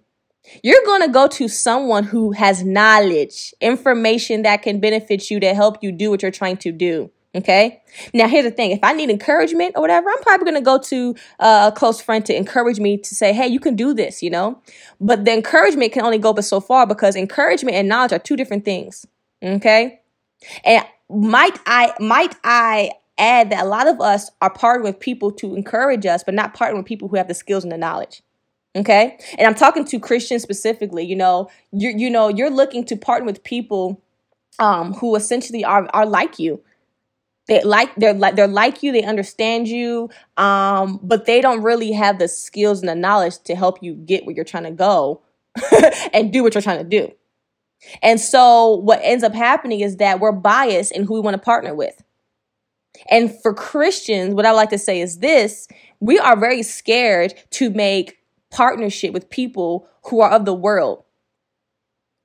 [0.62, 5.82] You're to go to someone who has knowledge, information that can benefit you to help
[5.82, 7.10] you do what you're trying to do.
[7.34, 7.82] Okay.
[8.14, 11.14] Now, here's the thing if I need encouragement or whatever, I'm probably to go to
[11.38, 14.30] uh, a close friend to encourage me to say, hey, you can do this, you
[14.30, 14.60] know?
[15.00, 18.36] But the encouragement can only go but so far because encouragement and knowledge are two
[18.36, 19.06] different things.
[19.42, 20.00] Okay.
[20.64, 25.30] And might I, might I add that a lot of us are partnering with people
[25.32, 28.22] to encourage us, but not partnering with people who have the skills and the knowledge.
[28.76, 29.18] Okay.
[29.38, 33.26] And I'm talking to Christians specifically, you know, you you know, you're looking to partner
[33.26, 34.00] with people
[34.58, 36.62] um, who essentially are, are like you
[37.48, 41.92] they like they're like they're like you they understand you um but they don't really
[41.92, 45.20] have the skills and the knowledge to help you get where you're trying to go
[46.12, 47.10] and do what you're trying to do
[48.02, 51.42] and so what ends up happening is that we're biased in who we want to
[51.42, 52.02] partner with.
[53.08, 55.68] And for christians what i like to say is this
[56.00, 58.18] we are very scared to make
[58.50, 61.04] partnership with people who are of the world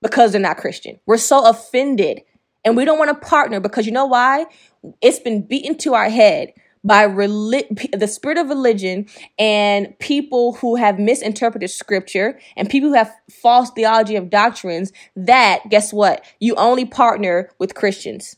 [0.02, 1.00] because they're not christian.
[1.06, 2.22] We're so offended
[2.66, 4.46] and we don't want to partner because you know why?
[5.02, 9.08] It's been beaten to our head by the spirit of religion
[9.39, 15.62] and people who have misinterpreted scripture and people who have false theology of doctrines that
[15.69, 16.26] guess what?
[16.39, 18.36] You only partner with christians.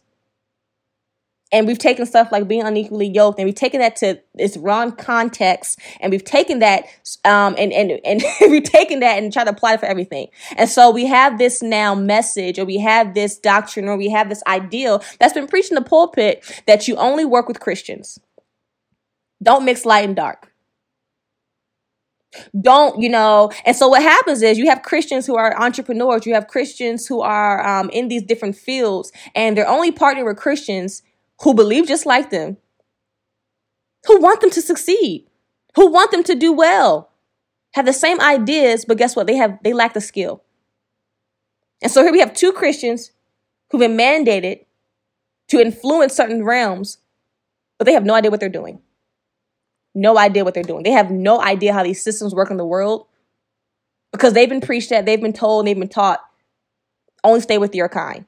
[1.51, 4.91] And we've taken stuff like being unequally yoked and we've taken that to its wrong
[4.91, 6.85] context and we've taken that
[7.23, 10.27] um, and and and we've taken that and tried to apply it for everything.
[10.57, 14.27] And so we have this now message or we have this doctrine or we have
[14.27, 18.19] this ideal that's been preached in the pulpit that you only work with christians
[19.45, 20.51] don't mix light and dark
[22.59, 26.33] don't you know and so what happens is you have christians who are entrepreneurs you
[26.33, 31.01] have christians who are um, in these different fields and they're only partnering with christians
[31.41, 32.57] who believe just like them,
[34.05, 35.27] who want them to succeed,
[35.75, 37.11] who want them to do well,
[37.73, 39.27] have the same ideas, but guess what?
[39.27, 40.43] They have they lack the skill.
[41.81, 43.11] And so here we have two Christians
[43.69, 44.65] who've been mandated
[45.49, 46.99] to influence certain realms,
[47.77, 48.79] but they have no idea what they're doing.
[49.95, 50.83] No idea what they're doing.
[50.83, 53.07] They have no idea how these systems work in the world
[54.11, 56.21] because they've been preached at, they've been told, they've been taught
[57.23, 58.25] only stay with your kind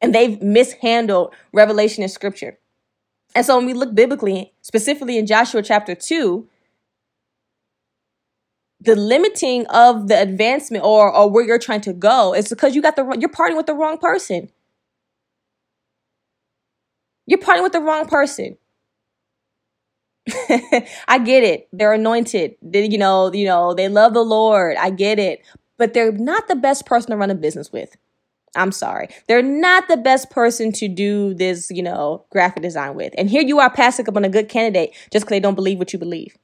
[0.00, 2.58] and they've mishandled revelation in scripture.
[3.34, 6.48] And so when we look biblically, specifically in Joshua chapter 2,
[8.80, 12.82] the limiting of the advancement or, or where you're trying to go is because you
[12.82, 14.50] got the you're partying with the wrong person.
[17.26, 18.56] You're partying with the wrong person.
[21.08, 21.68] I get it.
[21.72, 22.56] They're anointed.
[22.62, 24.76] They, you know, you know, they love the Lord.
[24.76, 25.42] I get it.
[25.78, 27.96] But they're not the best person to run a business with.
[28.56, 29.08] I'm sorry.
[29.28, 33.14] They're not the best person to do this, you know, graphic design with.
[33.16, 35.78] And here you are passing up on a good candidate just because they don't believe
[35.78, 36.36] what you believe.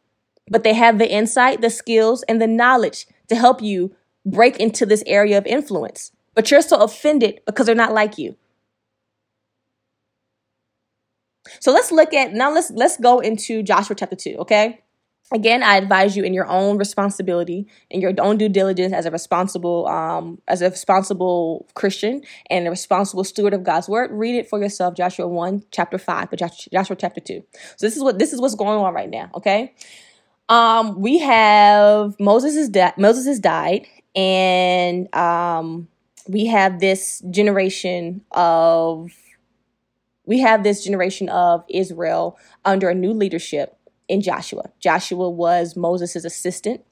[0.49, 4.87] But they have the insight, the skills, and the knowledge to help you break into
[4.87, 6.13] this area of influence.
[6.35, 8.37] But you're so offended because they're not like you.
[11.61, 14.81] So let's look at now let's let's go into Joshua chapter 2, okay?
[15.33, 19.11] again i advise you in your own responsibility in your own due diligence as a
[19.11, 24.49] responsible um, as a responsible christian and a responsible steward of god's word read it
[24.49, 27.43] for yourself joshua 1 chapter 5 but joshua chapter 2
[27.77, 29.75] so this is what this is what's going on right now okay
[30.49, 35.89] um we have moses is dead moses has died and um
[36.29, 39.11] we have this generation of
[40.27, 44.71] we have this generation of israel under a new leadership in Joshua.
[44.81, 46.83] Joshua was Moses' assistant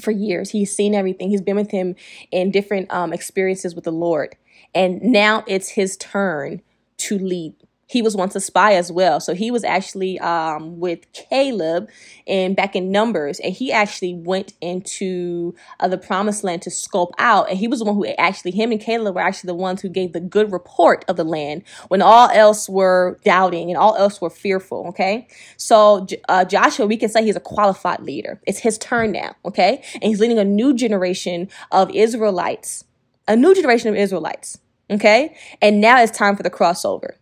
[0.00, 0.50] for years.
[0.50, 1.30] He's seen everything.
[1.30, 1.94] He's been with him
[2.30, 4.36] in different um, experiences with the Lord.
[4.74, 6.62] And now it's his turn
[6.98, 7.54] to lead
[7.92, 9.20] he was once a spy as well.
[9.20, 11.90] So he was actually um, with Caleb
[12.26, 17.12] and back in Numbers, and he actually went into uh, the promised land to scope
[17.18, 17.50] out.
[17.50, 19.90] And he was the one who actually, him and Caleb were actually the ones who
[19.90, 24.22] gave the good report of the land when all else were doubting and all else
[24.22, 24.86] were fearful.
[24.88, 25.28] Okay.
[25.58, 28.40] So uh, Joshua, we can say he's a qualified leader.
[28.46, 29.36] It's his turn now.
[29.44, 29.84] Okay.
[29.94, 32.84] And he's leading a new generation of Israelites,
[33.28, 34.58] a new generation of Israelites
[34.92, 35.34] Okay?
[35.60, 37.14] And now it's time for the crossover.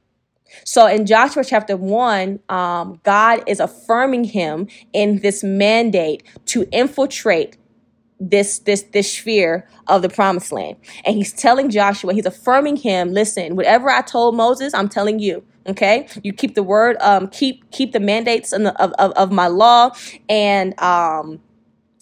[0.65, 7.57] So in Joshua chapter 1, um, God is affirming him in this mandate to infiltrate
[8.23, 10.77] this this this sphere of the promised land.
[11.07, 15.43] And he's telling joshua he's affirming him listen whatever i told moses i'm telling you
[15.67, 16.09] okay?
[16.23, 19.91] You keep the word um keep keep the mandates the, of, of, of my law
[20.29, 21.41] and um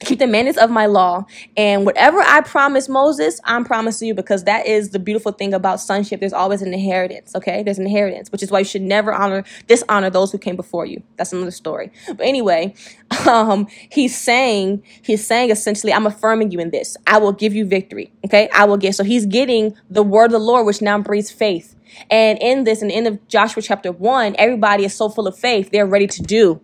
[0.00, 1.24] keep the mandates of my law.
[1.56, 5.80] And whatever i promise moses i'm promising you because that is the beautiful thing about
[5.80, 6.20] sonship.
[6.20, 7.62] There's always an inheritance okay?
[7.62, 10.86] There's an inheritance which is why you should never honor dishonor those who came before
[10.86, 11.02] you.
[11.16, 11.90] That's another story.
[12.06, 12.74] But anyway
[13.26, 16.96] um he's saying he's saying essentially i'm affirming you in this.
[17.06, 18.48] I will give you victory okay?
[18.54, 21.74] I will get so he's getting the word of the lord which now breeds faith.
[22.10, 25.26] And in this and in the end of joshua chapter 1 everybody is so full
[25.26, 26.60] of faith they're ready to do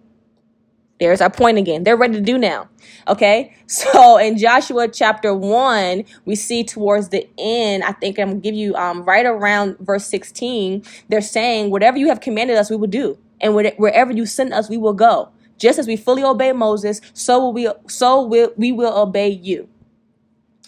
[1.01, 1.83] there's our point again.
[1.83, 2.69] They're ready to do now.
[3.09, 3.55] Okay.
[3.67, 8.55] So in Joshua chapter one, we see towards the end, I think I'm gonna give
[8.55, 12.87] you um, right around verse 16, they're saying, whatever you have commanded us, we will
[12.87, 13.19] do.
[13.41, 15.31] And wherever you send us, we will go.
[15.59, 19.69] Just as we fully obey Moses, so will we, so will, we will obey you.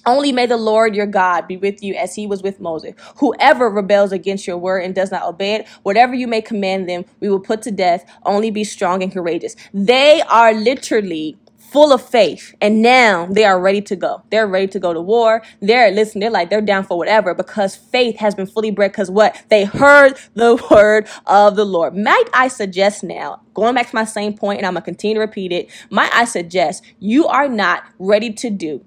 [0.07, 2.95] Only may the Lord your God be with you as he was with Moses.
[3.19, 7.05] Whoever rebels against your word and does not obey it, whatever you may command them,
[7.21, 8.05] we will put to death.
[8.25, 9.57] Only be strong and courageous.
[9.75, 14.69] They are literally full of faith and now they are ready to go they're ready
[14.69, 18.35] to go to war they're listen they're like they're down for whatever because faith has
[18.35, 23.03] been fully bred because what they heard the word of the lord might i suggest
[23.05, 26.12] now going back to my same point and i'm gonna continue to repeat it might
[26.14, 28.85] i suggest you are not ready to do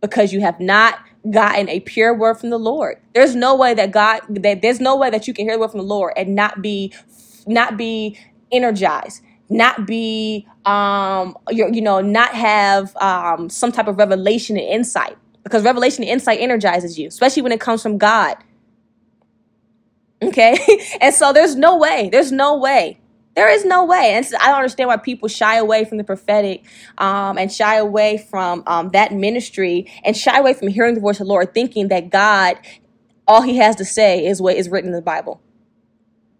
[0.00, 0.98] because you have not
[1.30, 2.98] gotten a pure word from the Lord.
[3.14, 5.70] There's no way that God that there's no way that you can hear the word
[5.70, 6.92] from the Lord and not be
[7.46, 8.18] not be
[8.52, 14.66] energized, not be um you you know not have um some type of revelation and
[14.66, 18.36] insight because revelation and insight energizes you, especially when it comes from God.
[20.22, 20.58] Okay?
[21.00, 22.08] and so there's no way.
[22.10, 22.98] There's no way
[23.38, 24.14] there is no way.
[24.14, 26.64] And I don't understand why people shy away from the prophetic
[26.98, 31.20] um, and shy away from um, that ministry and shy away from hearing the voice
[31.20, 32.58] of the Lord, thinking that God,
[33.28, 35.40] all he has to say is what is written in the Bible.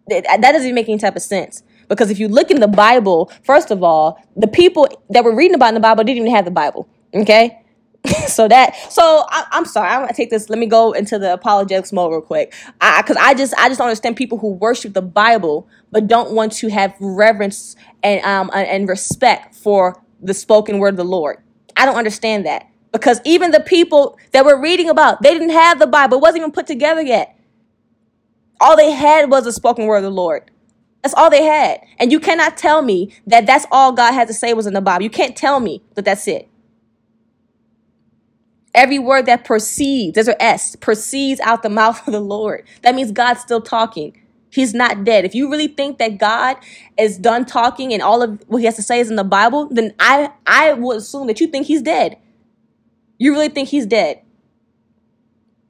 [0.08, 1.62] That, that doesn't make any type of sense.
[1.88, 5.54] Because if you look in the Bible, first of all, the people that were reading
[5.54, 6.88] about in the Bible didn't even have the Bible.
[7.14, 7.62] Okay?
[8.26, 11.32] so that so I, am sorry i'm gonna take this let me go into the
[11.32, 12.54] apologetics mode real quick.
[12.80, 16.52] Because I, just i just don't understand people who worship the bible but don't want
[16.52, 21.38] to have reverence and um and respect for the spoken word of the lord.
[21.76, 22.66] I don't understand that.
[22.92, 26.42] Because even the people that we're reading about they didn't have the bible it wasn't
[26.42, 27.38] even put together yet.
[28.61, 30.50] All they had was the spoken word of the lord.
[31.02, 31.80] That's all they had.
[31.98, 34.80] And you cannot tell me that that's all god had to say was in the
[34.80, 35.02] bible.
[35.02, 36.48] You can't tell me that that's it
[38.74, 42.66] Every word that proceeds, there's an S, proceeds out the mouth of the Lord.
[42.83, 44.16] That means God's still talking.
[44.50, 45.24] He's not dead.
[45.24, 46.57] If you really think that God
[46.98, 49.68] is done talking and all of what he has to say is in the Bible,
[49.70, 52.16] then I I would assume that you think he's dead.
[53.18, 54.22] You really think he's dead.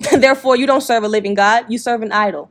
[0.13, 2.51] Therefore, you don't serve a living God, you serve an idol.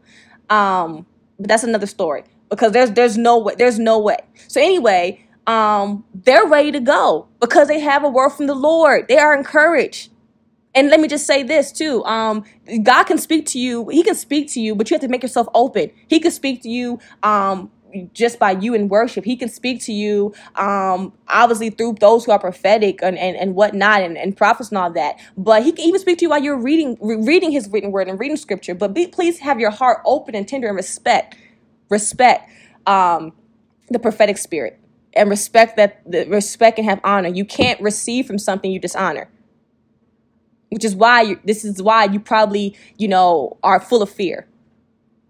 [0.50, 1.06] Um,
[1.40, 4.18] but that's another story because there's there's no way there's no way.
[4.48, 9.08] So anyway, um, they're ready to go because they have a word from the Lord.
[9.08, 10.10] They are encouraged.
[10.78, 12.06] And let me just say this too.
[12.06, 12.44] Um,
[12.84, 13.90] God can speak to you.
[13.90, 15.90] He can speak to you, but you have to make yourself open.
[16.08, 17.72] He can speak to you um,
[18.14, 19.26] just by you in worship.
[19.26, 23.56] He can speak to you, um, obviously through those who are prophetic and, and, and
[23.56, 25.16] whatnot and, and prophets and all that.
[25.36, 28.20] But he can even speak to you while you're reading reading his written word and
[28.20, 28.76] reading scripture.
[28.76, 31.36] But be, please have your heart open and tender and respect
[31.90, 32.52] respect
[32.86, 33.34] um,
[33.90, 34.80] the prophetic spirit
[35.16, 37.30] and respect that the respect and have honor.
[37.30, 39.28] You can't receive from something you dishonor
[40.70, 44.48] which is why you, this is why you probably you know are full of fear.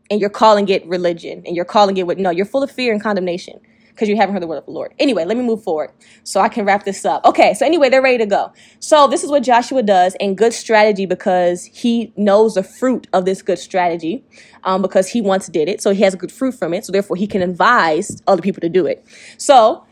[0.10, 2.94] And you're calling it religion and you're calling it what no you're full of fear
[2.94, 4.94] and condemnation because you haven't heard the word of the lord.
[5.00, 5.92] Anyway let me move forward
[6.24, 7.26] so i can wrap this up.
[7.26, 8.54] Okay so anyway they're ready to go.
[8.80, 13.26] So this is what joshua does and good strategy because he knows the fruit of
[13.26, 14.24] this good strategy
[14.64, 15.82] um, because he once did it.
[15.82, 18.70] So he has good fruit from it so therefore he can advise other people to
[18.70, 19.06] do it.
[19.38, 19.86] So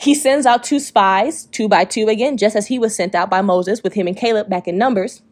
[0.00, 3.30] he sends out two spies, two by two again, just as he was sent out
[3.30, 5.22] by Moses with him and Caleb back in Numbers.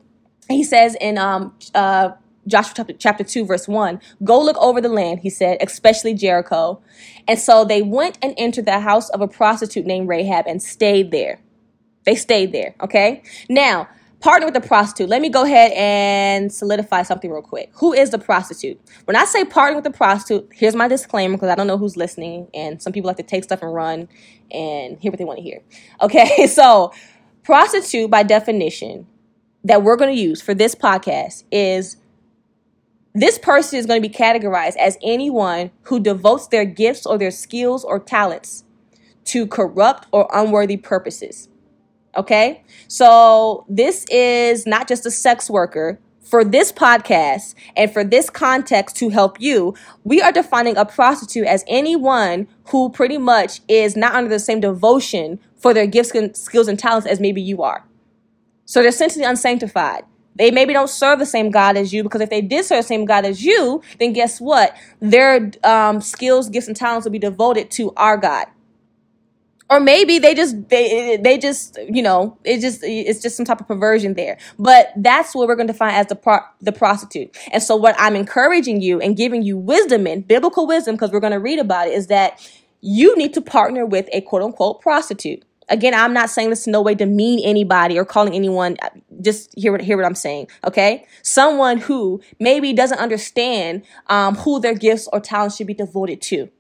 [0.49, 2.11] He says in um, uh,
[2.47, 6.81] Joshua chapter, chapter 2, verse 1, Go look over the land, he said, especially Jericho.
[7.27, 11.11] And so they went and entered the house of a prostitute named Rahab and stayed
[11.11, 11.41] there.
[12.05, 13.23] They stayed there, okay?
[13.49, 13.89] Now,
[14.21, 15.11] partner with the prostitute.
[15.11, 17.71] Let me go ahead and solidify something real quick.
[17.77, 18.81] Who is the prostitute?
[19.07, 21.97] When I say partner with the prostitute, here's my disclaimer because I don't know who's
[21.97, 24.09] listening, and some people like to take stuff and run
[24.51, 25.63] and hear what they want to hear.
[26.03, 26.93] Okay, so
[27.45, 29.07] prostitute by definition
[29.65, 31.97] that we're going to use for this podcast is
[33.17, 37.31] This person is going to be categorized as anyone who devotes their gifts or their
[37.31, 38.65] skills or talents
[39.27, 41.49] to corrupt or unworthy purposes.
[42.17, 42.63] Okay?
[42.89, 45.99] So this is not just a sex worker.
[46.21, 51.47] For this podcast and for this context to help you, we are defining a prostitute
[51.47, 56.11] as anyone who pretty much is not under the same devotion for their gifts,
[56.41, 57.85] skills, and talents as maybe you are.
[58.65, 60.03] So they're essentially unsanctified.
[60.35, 62.89] They maybe don't serve the same God as you because if they did serve the
[62.89, 64.77] same God as you, then guess what?
[65.01, 68.47] Their um, skills, gifts, and talents will be devoted to our God.
[69.69, 73.61] Or maybe they just they they just you know it just it's just some type
[73.61, 74.39] of perversion there.
[74.59, 77.37] But that's what we're going to define as the pro- the prostitute.
[77.53, 81.21] And so what I'm encouraging you and giving you wisdom in biblical wisdom because we're
[81.21, 82.49] going to read about it is that
[82.81, 86.73] you need to partner with a quote unquote prostitute again, I'm not saying this in
[86.73, 88.77] no way to demean anybody or calling anyone.
[89.21, 90.49] Just hear what hear what I'm saying.
[90.65, 96.21] Okay, someone who maybe doesn't understand um, who their gifts or talents should be devoted
[96.23, 96.51] to.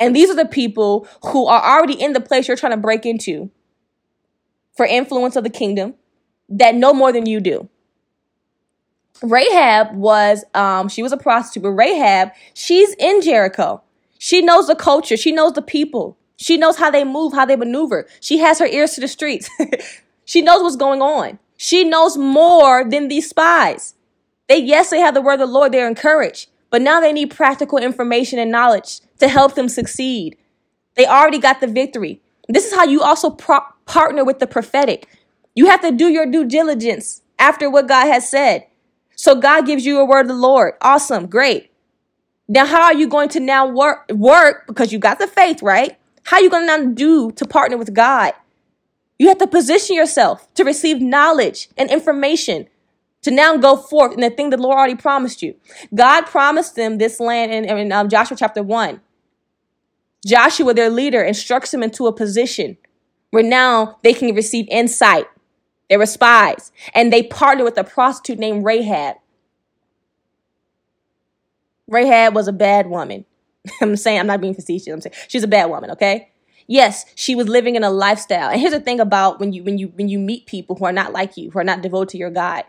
[0.00, 3.06] And these are the people who are already in the place you're trying to break
[3.06, 3.50] into
[4.76, 5.94] for influence of the kingdom
[6.48, 7.68] that know more than you do.
[9.22, 13.82] Rahab was, um, she was a prostitute, but Rahab, she's in Jericho.
[14.18, 15.16] She knows the culture.
[15.16, 16.16] She knows the people.
[16.36, 18.06] She knows how they move, how they maneuver.
[18.20, 19.50] She has her ears to the streets.
[20.24, 21.38] she knows what's going on.
[21.56, 23.94] She knows more than these spies.
[24.48, 25.72] They, yes, they have the word of the Lord.
[25.72, 30.36] They're encouraged, but now they need practical information and knowledge to help them succeed.
[30.94, 32.20] They already got the victory.
[32.48, 35.08] This is how you also pro- partner with the prophetic.
[35.54, 38.66] You have to do your due diligence after what God has said.
[39.16, 40.74] So God gives you a word of the Lord.
[40.80, 41.26] Awesome.
[41.26, 41.70] Great.
[42.48, 45.96] Now, how are you going to now work, work because you got the faith, right?
[46.24, 48.32] How are you going to now do to partner with God?
[49.18, 52.68] You have to position yourself to receive knowledge and information
[53.22, 55.54] to now go forth in the thing the Lord already promised you.
[55.94, 59.00] God promised them this land in, in um, Joshua chapter 1.
[60.26, 62.76] Joshua, their leader, instructs them into a position
[63.30, 65.26] where now they can receive insight.
[65.88, 69.16] They were spies, and they partnered with a prostitute named Rahab.
[71.88, 73.24] Rahab was a bad woman.
[73.82, 74.88] I'm saying I'm not being facetious.
[74.88, 76.30] I'm saying she's a bad woman, okay?
[76.68, 78.48] Yes, she was living in a lifestyle.
[78.48, 80.92] And here's the thing about when you when you when you meet people who are
[80.92, 82.62] not like you, who are not devoted to your God.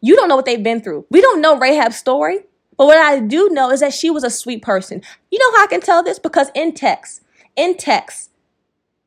[0.00, 1.06] You don't know what they've been through.
[1.10, 2.40] We don't know Rahab's story,
[2.76, 5.02] but what I do know is that she was a sweet person.
[5.30, 6.18] You know how I can tell this?
[6.18, 7.22] Because in text,
[7.56, 8.30] in text,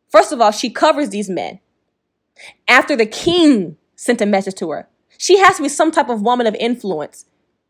[0.10, 1.60] first of all, she covers these men.
[2.68, 4.88] After the king sent a message to her,
[5.18, 7.26] she has to be some type of woman of influence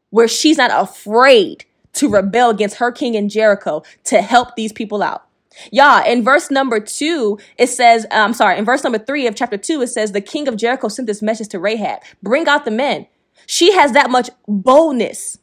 [0.10, 5.04] where she's not afraid to rebel against her king in Jericho to help these people
[5.04, 5.26] out.
[5.72, 9.36] Yeah, in verse number two, it says, I'm um, sorry, in verse number three of
[9.36, 12.66] chapter two, it says, the king of Jericho sent this message to Rahab bring out
[12.66, 13.08] the men.
[13.45, 15.38] She has that much boldness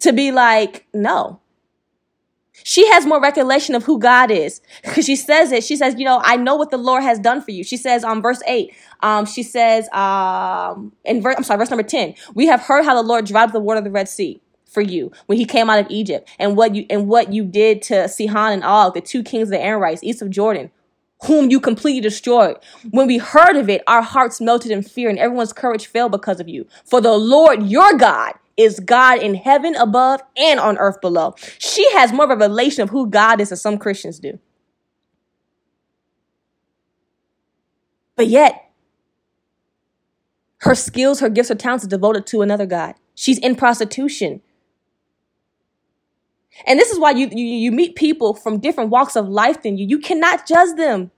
[0.00, 1.40] to be like, no,
[2.64, 5.64] she has more recollection of who God is because she says it.
[5.64, 7.64] She says, you know, I know what the Lord has done for you.
[7.64, 11.70] She says on um, verse eight, um, she says, um, in verse, I'm sorry, verse
[11.70, 14.40] number 10, we have heard how the Lord dried the water of the Red Sea
[14.70, 17.82] for you when he came out of Egypt and what you, and what you did
[17.82, 20.70] to Sihon and Og, the two kings of the Amorites east of Jordan,
[21.24, 22.56] whom you completely destroyed.
[22.90, 26.40] When we heard of it, our hearts melted in fear and everyone's courage fell because
[26.40, 26.66] of you.
[26.84, 31.34] For the Lord your God is God in heaven above and on earth below.
[31.58, 34.38] She has more revelation of who God is than some Christians do.
[38.16, 38.70] But yet,
[40.58, 42.94] her skills, her gifts, her talents are devoted to another God.
[43.14, 44.42] She's in prostitution.
[46.66, 49.78] And this is why you, you, you meet people from different walks of life than
[49.78, 49.86] you.
[49.86, 51.10] You cannot judge them.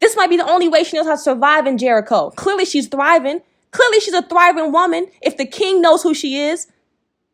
[0.00, 2.30] This might be the only way she knows how to survive in Jericho.
[2.30, 3.40] Clearly, she's thriving.
[3.70, 6.66] Clearly, she's a thriving woman if the king knows who she is.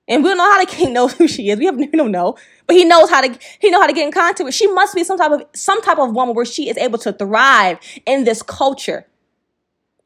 [0.09, 1.59] And we don't know how the king knows who she is.
[1.59, 4.07] We, have, we don't know, but he knows how to he know how to get
[4.07, 4.55] in contact with.
[4.55, 7.13] She must be some type of some type of woman where she is able to
[7.13, 9.07] thrive in this culture,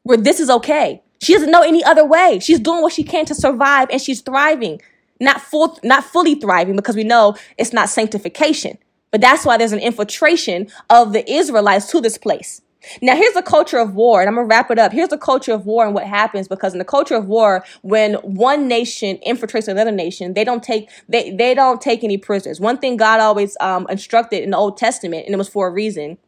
[0.03, 1.03] where this is okay.
[1.23, 2.39] She doesn't know any other way.
[2.41, 4.81] She's doing what she can to survive, and she's thriving.
[5.21, 8.79] Not full, not fully thriving because we know it's not sanctification.
[9.11, 12.63] But that's why there's an infiltration of the Israelites to this place.
[13.03, 14.93] Now, here's the culture of war, and I'm gonna wrap it up.
[14.93, 18.15] Here's the culture of war and what happens because in the culture of war, when
[18.15, 22.61] one nation infiltrates another nation, they don't take they they don't take any prisoners.
[22.61, 25.71] One thing God always um, instructed in the Old Testament, and it was for a
[25.71, 26.19] reason,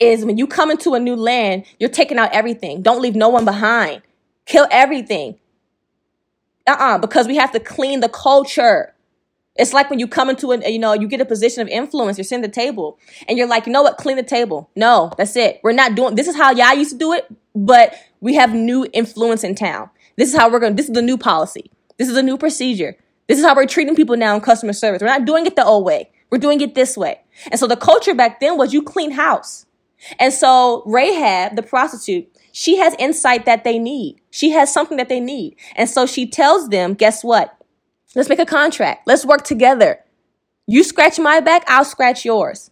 [0.00, 2.82] is when you come into a new land, you're taking out everything.
[2.82, 4.02] Don't leave no one behind.
[4.46, 5.38] Kill everything.
[6.66, 8.94] Uh-uh, because we have to clean the culture.
[9.56, 12.18] It's like when you come into a, you know, you get a position of influence,
[12.18, 12.98] you're sitting at the table
[13.28, 14.70] and you're like, you know what, clean the table.
[14.74, 15.60] No, that's it.
[15.62, 18.86] We're not doing, this is how y'all used to do it, but we have new
[18.92, 19.90] influence in town.
[20.16, 21.70] This is how we're going this is the new policy.
[21.98, 22.96] This is a new procedure.
[23.28, 25.00] This is how we're treating people now in customer service.
[25.00, 26.10] We're not doing it the old way.
[26.30, 27.20] We're doing it this way.
[27.50, 29.66] And so the culture back then was you clean house.
[30.18, 34.20] And so Rahab, the prostitute, she has insight that they need.
[34.30, 35.56] She has something that they need.
[35.74, 37.60] And so she tells them, guess what?
[38.14, 39.08] Let's make a contract.
[39.08, 39.98] Let's work together.
[40.68, 42.70] You scratch my back, I'll scratch yours.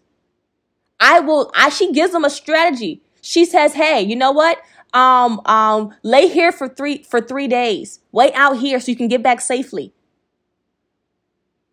[1.00, 3.02] I will, I, she gives them a strategy.
[3.22, 4.58] She says, hey, you know what?
[4.94, 7.98] Um, um, lay here for three, for three days.
[8.12, 9.92] Wait out here so you can get back safely.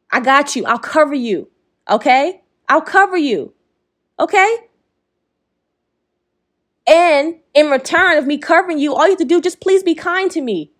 [0.10, 0.66] I got you.
[0.66, 1.52] I'll cover you.
[1.88, 2.42] Okay?
[2.68, 3.54] I'll cover you.
[4.20, 4.69] Okay?
[6.90, 9.94] And in return of me covering you, all you have to do, just please be
[9.94, 10.72] kind to me.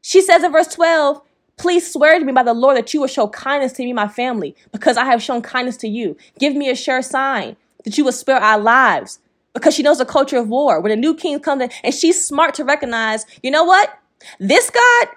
[0.00, 1.20] She says in verse 12,
[1.56, 4.08] Please swear to me by the Lord that you will show kindness to me, my
[4.08, 6.16] family, because I have shown kindness to you.
[6.38, 9.18] Give me a sure sign that you will spare our lives,
[9.52, 10.80] because she knows the culture of war.
[10.80, 13.98] When a new king comes in, and she's smart to recognize, you know what?
[14.38, 15.08] This God,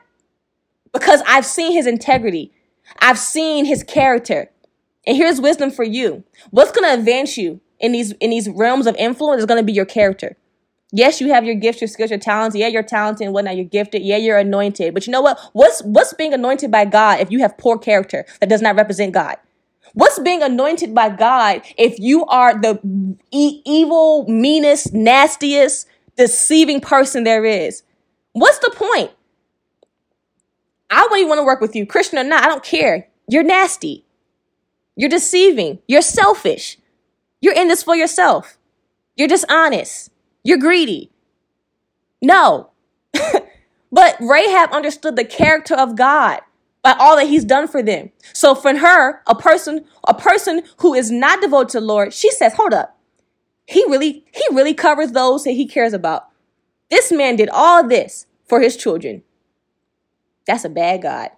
[0.91, 2.51] because I've seen his integrity,
[2.99, 4.49] I've seen his character.
[5.07, 6.23] And here's wisdom for you.
[6.49, 9.65] What's going to advance you in these in these realms of influence is going to
[9.65, 10.35] be your character.
[10.91, 12.55] Yes, you have your gifts, your skills, your talents.
[12.55, 13.57] Yeah, you're talented and whatnot.
[13.57, 14.01] You're gifted.
[14.01, 14.93] Yeah, you're anointed.
[14.93, 15.39] But you know what?
[15.53, 19.13] What's what's being anointed by God if you have poor character that does not represent
[19.13, 19.35] God?
[19.93, 22.79] What's being anointed by God if you are the
[23.31, 27.83] e- evil, meanest, nastiest, deceiving person there is?
[28.33, 29.11] What's the point?
[30.89, 32.43] I wouldn't want to work with you, Christian or not.
[32.43, 33.07] I don't care.
[33.27, 34.05] You're nasty.
[34.95, 35.79] You're deceiving.
[35.87, 36.77] You're selfish.
[37.45, 38.57] You're in this for yourself.
[39.15, 40.09] You're dishonest.
[40.43, 41.11] You're greedy.
[42.19, 42.71] No.
[43.91, 46.39] but Rahab understood the character of God
[46.81, 48.09] by all that he's done for them.
[48.33, 52.31] So for her, a person, a person who is not devoted to the Lord, she
[52.31, 52.97] says, hold up.
[53.67, 56.23] He really, he really covers those that he cares about.
[56.89, 59.21] This man did all this for his children.
[60.47, 61.29] That's a bad God.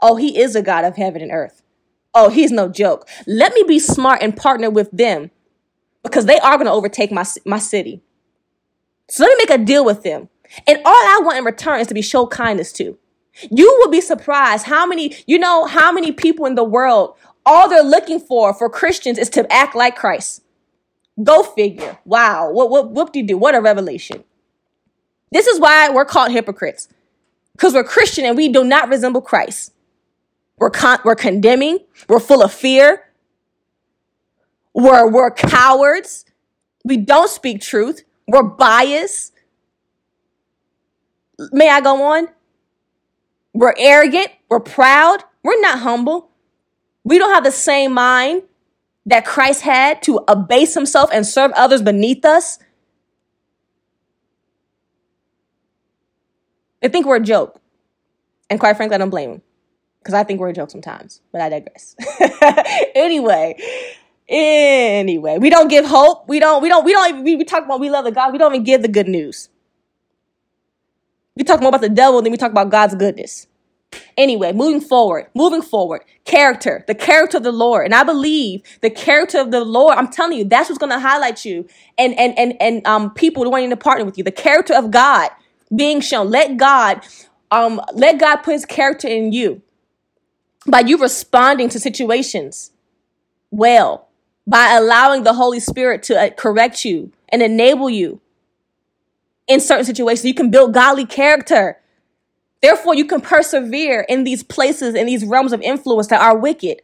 [0.00, 1.62] Oh, he is a God of heaven and earth.
[2.14, 3.08] Oh, he's no joke.
[3.26, 5.32] Let me be smart and partner with them
[6.02, 8.02] because they are going to overtake my, my city.
[9.08, 10.28] So let me make a deal with them.
[10.66, 12.98] And all I want in return is to be show kindness to.
[13.50, 17.68] You will be surprised how many, you know, how many people in the world, all
[17.68, 20.42] they're looking for for Christians is to act like Christ.
[21.22, 21.98] Go figure.
[22.04, 22.50] Wow.
[22.50, 23.38] What, what, do you do?
[23.38, 24.24] What a revelation.
[25.30, 26.88] This is why we're called hypocrites.
[27.52, 29.72] Because we're Christian and we do not resemble Christ.
[30.58, 31.78] We're, con- we're condemning.
[32.08, 33.07] We're full of fear.
[34.74, 36.24] We're, we're cowards.
[36.84, 38.04] We don't speak truth.
[38.26, 39.32] We're biased.
[41.52, 42.28] May I go on?
[43.54, 44.28] We're arrogant.
[44.48, 45.24] We're proud.
[45.42, 46.30] We're not humble.
[47.04, 48.42] We don't have the same mind
[49.06, 52.58] that Christ had to abase himself and serve others beneath us.
[56.82, 57.60] They think we're a joke.
[58.50, 59.42] And quite frankly, I don't blame them
[60.00, 61.96] because I think we're a joke sometimes, but I digress.
[62.94, 63.56] anyway,
[64.28, 66.28] Anyway, we don't give hope.
[66.28, 68.32] We don't, we don't, we don't even, we, we talk about we love the God.
[68.32, 69.48] We don't even give the good news.
[71.34, 73.46] We talk more about the devil than we talk about God's goodness.
[74.18, 77.86] Anyway, moving forward, moving forward, character, the character of the Lord.
[77.86, 80.98] And I believe the character of the Lord, I'm telling you, that's what's going to
[80.98, 81.66] highlight you
[81.96, 84.24] and, and, and, and, um, people wanting to partner with you.
[84.24, 85.30] The character of God
[85.74, 86.30] being shown.
[86.30, 87.00] Let God,
[87.50, 89.62] um, let God put his character in you
[90.66, 92.72] by you responding to situations
[93.50, 94.07] well
[94.48, 98.20] by allowing the Holy Spirit to uh, correct you and enable you
[99.46, 100.24] in certain situations.
[100.24, 101.78] You can build godly character.
[102.62, 106.80] Therefore, you can persevere in these places, in these realms of influence that are wicked.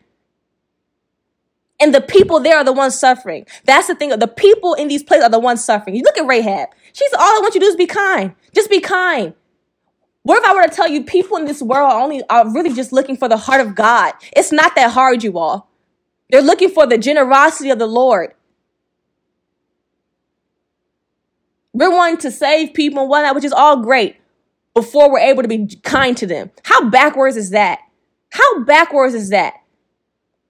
[1.81, 3.47] And the people there are the ones suffering.
[3.65, 4.11] That's the thing.
[4.11, 5.97] The people in these places are the ones suffering.
[5.97, 6.69] You look at Rahab.
[6.93, 8.35] She's all I want you to do is be kind.
[8.55, 9.35] Just be kind.
[10.23, 12.75] What if I were to tell you people in this world are only are really
[12.75, 14.12] just looking for the heart of God?
[14.37, 15.71] It's not that hard, you all.
[16.35, 18.35] They're looking for the generosity of the Lord.
[21.72, 24.16] We're wanting to save people and whatnot, which is all great
[24.74, 26.51] before we're able to be kind to them.
[26.64, 27.78] How backwards is that?
[28.30, 29.55] How backwards is that?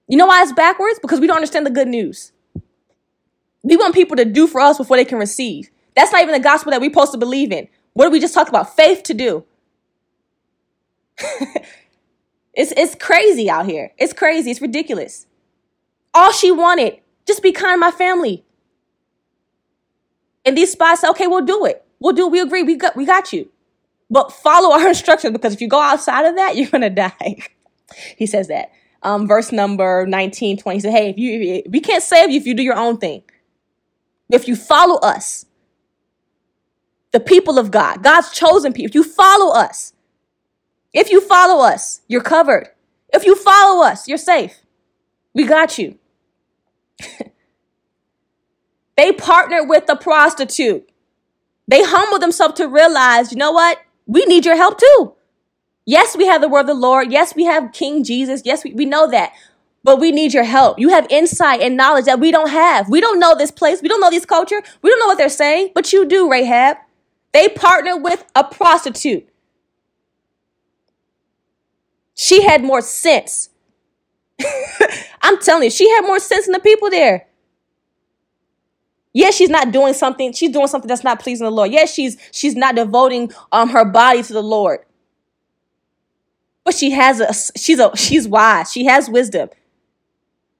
[0.07, 0.97] You know why it's backwards?
[0.97, 2.31] Because we don't understand the good news.
[3.61, 5.69] We want people to do for us before they can receive.
[5.95, 7.67] That's not even the gospel that we're supposed to believe in.
[7.93, 8.75] What did we just talk about?
[8.75, 9.45] Faith to do.
[12.55, 13.93] it's, it's crazy out here.
[13.99, 14.49] It's crazy.
[14.49, 15.27] It's ridiculous.
[16.15, 18.45] All she wanted, just be kind to my family.
[20.45, 21.85] And these spies said, okay, we'll do it.
[21.99, 22.31] We'll do it.
[22.31, 22.63] We agree.
[22.63, 23.51] We got, we got you.
[24.09, 27.37] But follow our instructions because if you go outside of that, you're going to die.
[28.17, 28.71] he says that.
[29.03, 30.77] um, verse number 19, 20.
[30.77, 33.23] He said, Hey, if you we can't save you if you do your own thing.
[34.31, 35.45] If you follow us,
[37.11, 39.93] the people of God, God's chosen people, if you follow us,
[40.93, 42.69] if you follow us, you're covered.
[43.13, 44.61] If you follow us, you're safe.
[45.33, 45.99] We got you.
[48.97, 50.89] they partnered with the prostitute.
[51.67, 53.79] They humbled themselves to realize, you know what?
[54.05, 55.13] We need your help too.
[55.85, 57.11] Yes, we have the word of the Lord.
[57.11, 58.41] Yes, we have King Jesus.
[58.45, 59.33] Yes, we, we know that.
[59.83, 60.79] But we need your help.
[60.79, 62.89] You have insight and knowledge that we don't have.
[62.89, 63.81] We don't know this place.
[63.83, 64.61] We don't know this culture.
[64.81, 66.77] We don't know what they're saying, but you do, Rahab.
[67.33, 69.29] They partnered with a prostitute.
[72.15, 73.49] She had more sense.
[75.21, 77.27] I'm telling you, she had more sense than the people there.
[79.13, 80.33] Yes, she's not doing something.
[80.33, 81.71] She's doing something that's not pleasing the Lord.
[81.71, 84.79] Yes, she's she's not devoting um her body to the Lord.
[86.65, 88.73] But she has a she's a she's wise.
[88.73, 89.49] She has wisdom.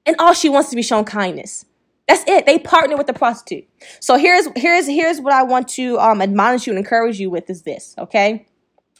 [0.06, 1.66] And all she wants to be shown kindness.
[2.08, 2.46] That's it.
[2.46, 3.68] They partner with the prostitute.
[4.00, 7.50] So here's here's here's what I want to um admonish you and encourage you with
[7.50, 8.46] is this, okay?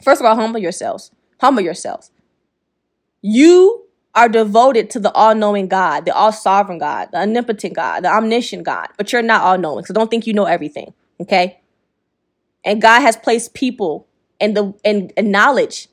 [0.02, 1.12] First of all, humble yourselves.
[1.40, 2.10] Humble yourselves.
[3.22, 3.85] You
[4.16, 8.88] are devoted to the all-knowing God, the all-sovereign God, the omnipotent God, the omniscient God,
[8.96, 9.84] but you're not all-knowing.
[9.84, 11.60] So don't think you know everything, okay?
[12.64, 14.08] And God has placed people
[14.40, 15.88] and the and, knowledge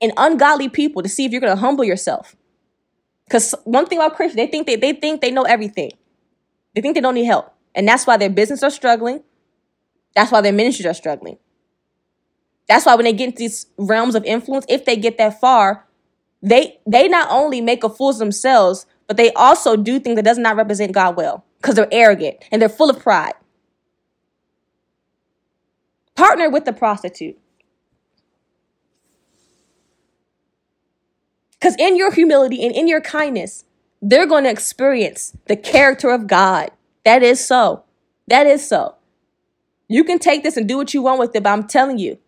[0.00, 2.36] and ungodly people to see if you're going to humble yourself.
[3.24, 5.92] Because one thing about Christians, they think they, they think they know everything.
[6.74, 7.54] They think they don't need help.
[7.74, 9.22] And that's why their business are struggling.
[10.14, 11.38] That's why their ministries are struggling.
[12.68, 15.86] That's why when they get into these realms of influence, if they get that far,
[16.42, 20.24] they they not only make a fool of themselves, but they also do things that
[20.24, 23.34] does not represent God well because they're arrogant and they're full of pride.
[26.16, 27.38] Partner with the prostitute.
[31.52, 33.64] Because in your humility and in your kindness,
[34.00, 36.70] they're going to experience the character of God.
[37.04, 37.84] That is so.
[38.26, 38.96] That is so.
[39.88, 42.18] You can take this and do what you want with it, but I'm telling you,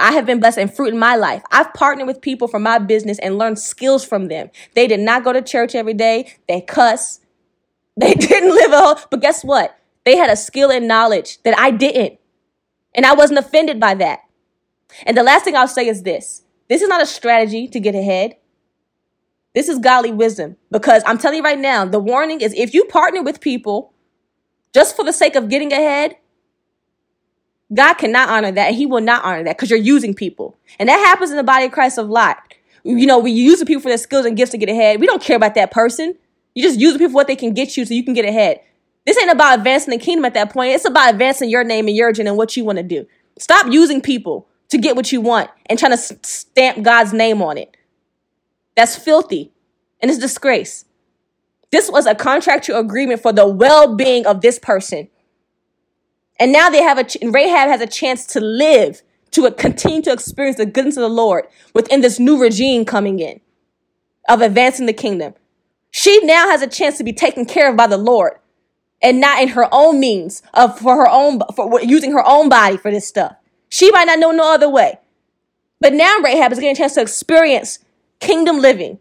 [0.00, 1.42] I have been blessed and fruit in my life.
[1.50, 4.50] I've partnered with people from my business and learned skills from them.
[4.74, 6.34] They did not go to church every day.
[6.48, 7.20] They cuss.
[7.96, 9.76] They didn't live a whole, but guess what?
[10.04, 12.18] They had a skill and knowledge that I didn't.
[12.94, 14.20] And I wasn't offended by that.
[15.06, 16.42] And the last thing I'll say is this.
[16.68, 18.36] This is not a strategy to get ahead.
[19.54, 22.84] This is godly wisdom because I'm telling you right now, the warning is if you
[22.84, 23.92] partner with people
[24.72, 26.16] just for the sake of getting ahead,
[27.72, 30.56] God cannot honor that and he will not honor that because you're using people.
[30.78, 32.54] And that happens in the body of Christ a lot.
[32.82, 35.00] You know, we use the people for their skills and gifts to get ahead.
[35.00, 36.16] We don't care about that person.
[36.54, 38.24] You just use the people for what they can get you so you can get
[38.24, 38.60] ahead.
[39.06, 40.72] This ain't about advancing the kingdom at that point.
[40.72, 43.06] It's about advancing your name and your agenda and what you want to do.
[43.38, 47.56] Stop using people to get what you want and trying to stamp God's name on
[47.56, 47.76] it.
[48.76, 49.52] That's filthy
[50.00, 50.84] and it's disgrace.
[51.70, 55.08] This was a contractual agreement for the well-being of this person.
[56.40, 60.56] And now they have a, Rahab has a chance to live, to continue to experience
[60.56, 63.40] the goodness of the Lord within this new regime coming in
[64.28, 65.34] of advancing the kingdom.
[65.90, 68.32] She now has a chance to be taken care of by the Lord
[69.02, 72.78] and not in her own means of for her own, for using her own body
[72.78, 73.36] for this stuff.
[73.68, 74.98] She might not know no other way.
[75.80, 77.80] But now Rahab is getting a chance to experience
[78.18, 78.98] kingdom living.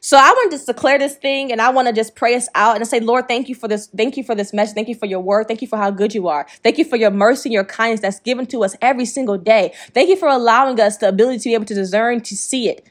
[0.00, 2.48] So I want to just declare this thing and I want to just pray us
[2.54, 3.88] out and say, Lord, thank you for this.
[3.96, 4.74] Thank you for this message.
[4.74, 5.48] Thank you for your word.
[5.48, 6.46] Thank you for how good you are.
[6.62, 9.72] Thank you for your mercy and your kindness that's given to us every single day.
[9.92, 12.88] Thank you for allowing us the ability to be able to discern, to see it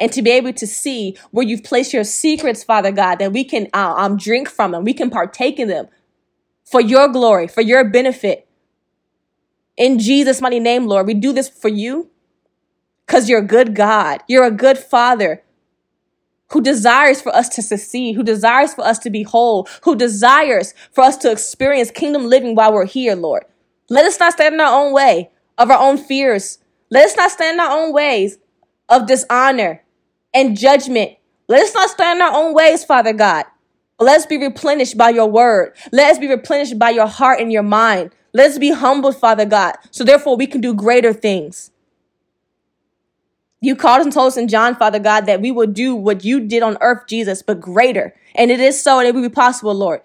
[0.00, 3.44] and to be able to see where you've placed your secrets, Father God, that we
[3.44, 4.84] can uh, um, drink from them.
[4.84, 5.88] We can partake in them
[6.64, 8.48] for your glory, for your benefit.
[9.76, 12.10] In Jesus' mighty name, Lord, we do this for you
[13.06, 14.20] because you're a good God.
[14.28, 15.42] You're a good Father
[16.54, 20.72] who desires for us to succeed, who desires for us to be whole, who desires
[20.92, 23.44] for us to experience kingdom living while we're here, Lord.
[23.90, 26.58] Let us not stand in our own way of our own fears.
[26.90, 28.38] Let us not stand in our own ways
[28.88, 29.82] of dishonor
[30.32, 31.18] and judgment.
[31.48, 33.46] Let us not stand in our own ways, Father God.
[33.98, 35.76] Let us be replenished by your word.
[35.90, 38.12] Let us be replenished by your heart and your mind.
[38.32, 41.72] Let us be humbled, Father God, so therefore we can do greater things.
[43.64, 46.40] You called and told us in John, Father God, that we will do what you
[46.40, 48.14] did on earth, Jesus, but greater.
[48.34, 50.02] And it is so, and it will be possible, Lord.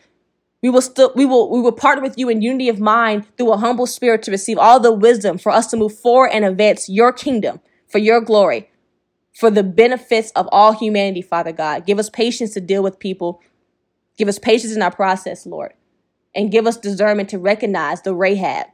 [0.62, 3.51] We will still, we will, we will partner with you in unity of mind through
[3.51, 6.89] a humble spirit to receive all the wisdom for us to move forward and advance
[6.89, 8.70] your kingdom for your glory,
[9.34, 11.86] for the benefits of all humanity, Father God.
[11.86, 13.41] Give us patience to deal with people.
[14.18, 15.74] Give us patience in our process, Lord
[16.36, 18.68] and give us discernment to recognize the Rahab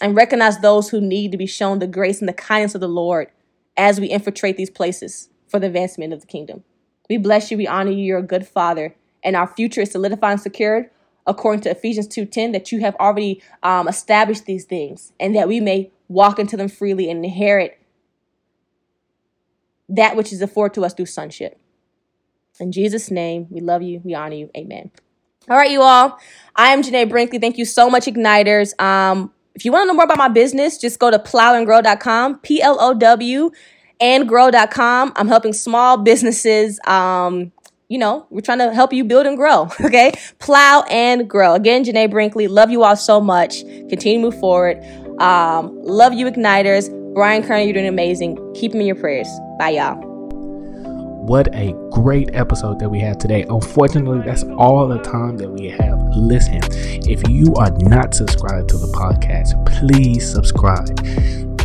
[0.00, 2.88] and recognize those who need to be shown the grace and the kindness of the
[2.88, 3.30] Lord
[3.76, 6.64] as we infiltrate these places for the advancement of the kingdom.
[7.08, 10.32] We bless you, we honor you, you're a good father, and our future is solidified
[10.32, 10.90] and secured
[11.26, 15.60] according to Ephesians 2:10 that you have already um, established these things and that we
[15.60, 17.78] may walk into them freely and inherit
[19.88, 21.58] that which is afforded to us through sonship.
[22.60, 24.50] In Jesus' name, we love you, we honor you.
[24.56, 24.90] Amen.
[25.48, 26.18] All right, you all.
[26.56, 27.38] I am Janae Brinkley.
[27.38, 28.80] Thank you so much, Igniters.
[28.80, 32.60] Um, if you want to know more about my business, just go to plowandgrow.com, P
[32.60, 33.50] L O W
[34.00, 35.12] and grow.com.
[35.16, 36.80] I'm helping small businesses.
[36.86, 37.52] Um,
[37.88, 39.68] you know, we're trying to help you build and grow.
[39.84, 40.12] Okay.
[40.38, 41.54] Plow and grow.
[41.54, 43.60] Again, Janae Brinkley, love you all so much.
[43.88, 44.82] Continue to move forward.
[45.20, 46.90] Um, love you, Igniters.
[47.14, 48.36] Brian Kearney, you're doing amazing.
[48.54, 49.28] Keep him in your prayers.
[49.58, 50.13] Bye, y'all.
[51.24, 53.46] What a great episode that we have today.
[53.48, 55.98] Unfortunately, that's all the time that we have.
[56.14, 56.60] Listen,
[57.08, 60.86] if you are not subscribed to the podcast, please subscribe.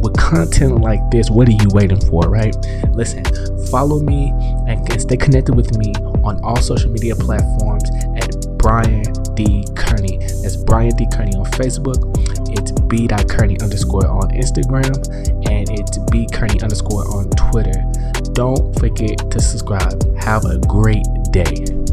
[0.02, 2.56] With content like this, what are you waiting for, right?
[2.92, 3.26] Listen,
[3.66, 4.32] follow me
[4.66, 5.92] and stay connected with me
[6.24, 7.84] on all social media platforms
[8.16, 9.04] at Brian
[9.36, 9.66] D.
[9.76, 10.20] Kearney.
[10.20, 11.06] That's Brian D.
[11.12, 12.00] Kearney on Facebook.
[12.58, 14.96] It's b.kearney underscore on Instagram
[15.52, 17.84] and it's b kearney underscore on Twitter.
[18.40, 20.18] Don't forget to subscribe.
[20.18, 21.89] Have a great day.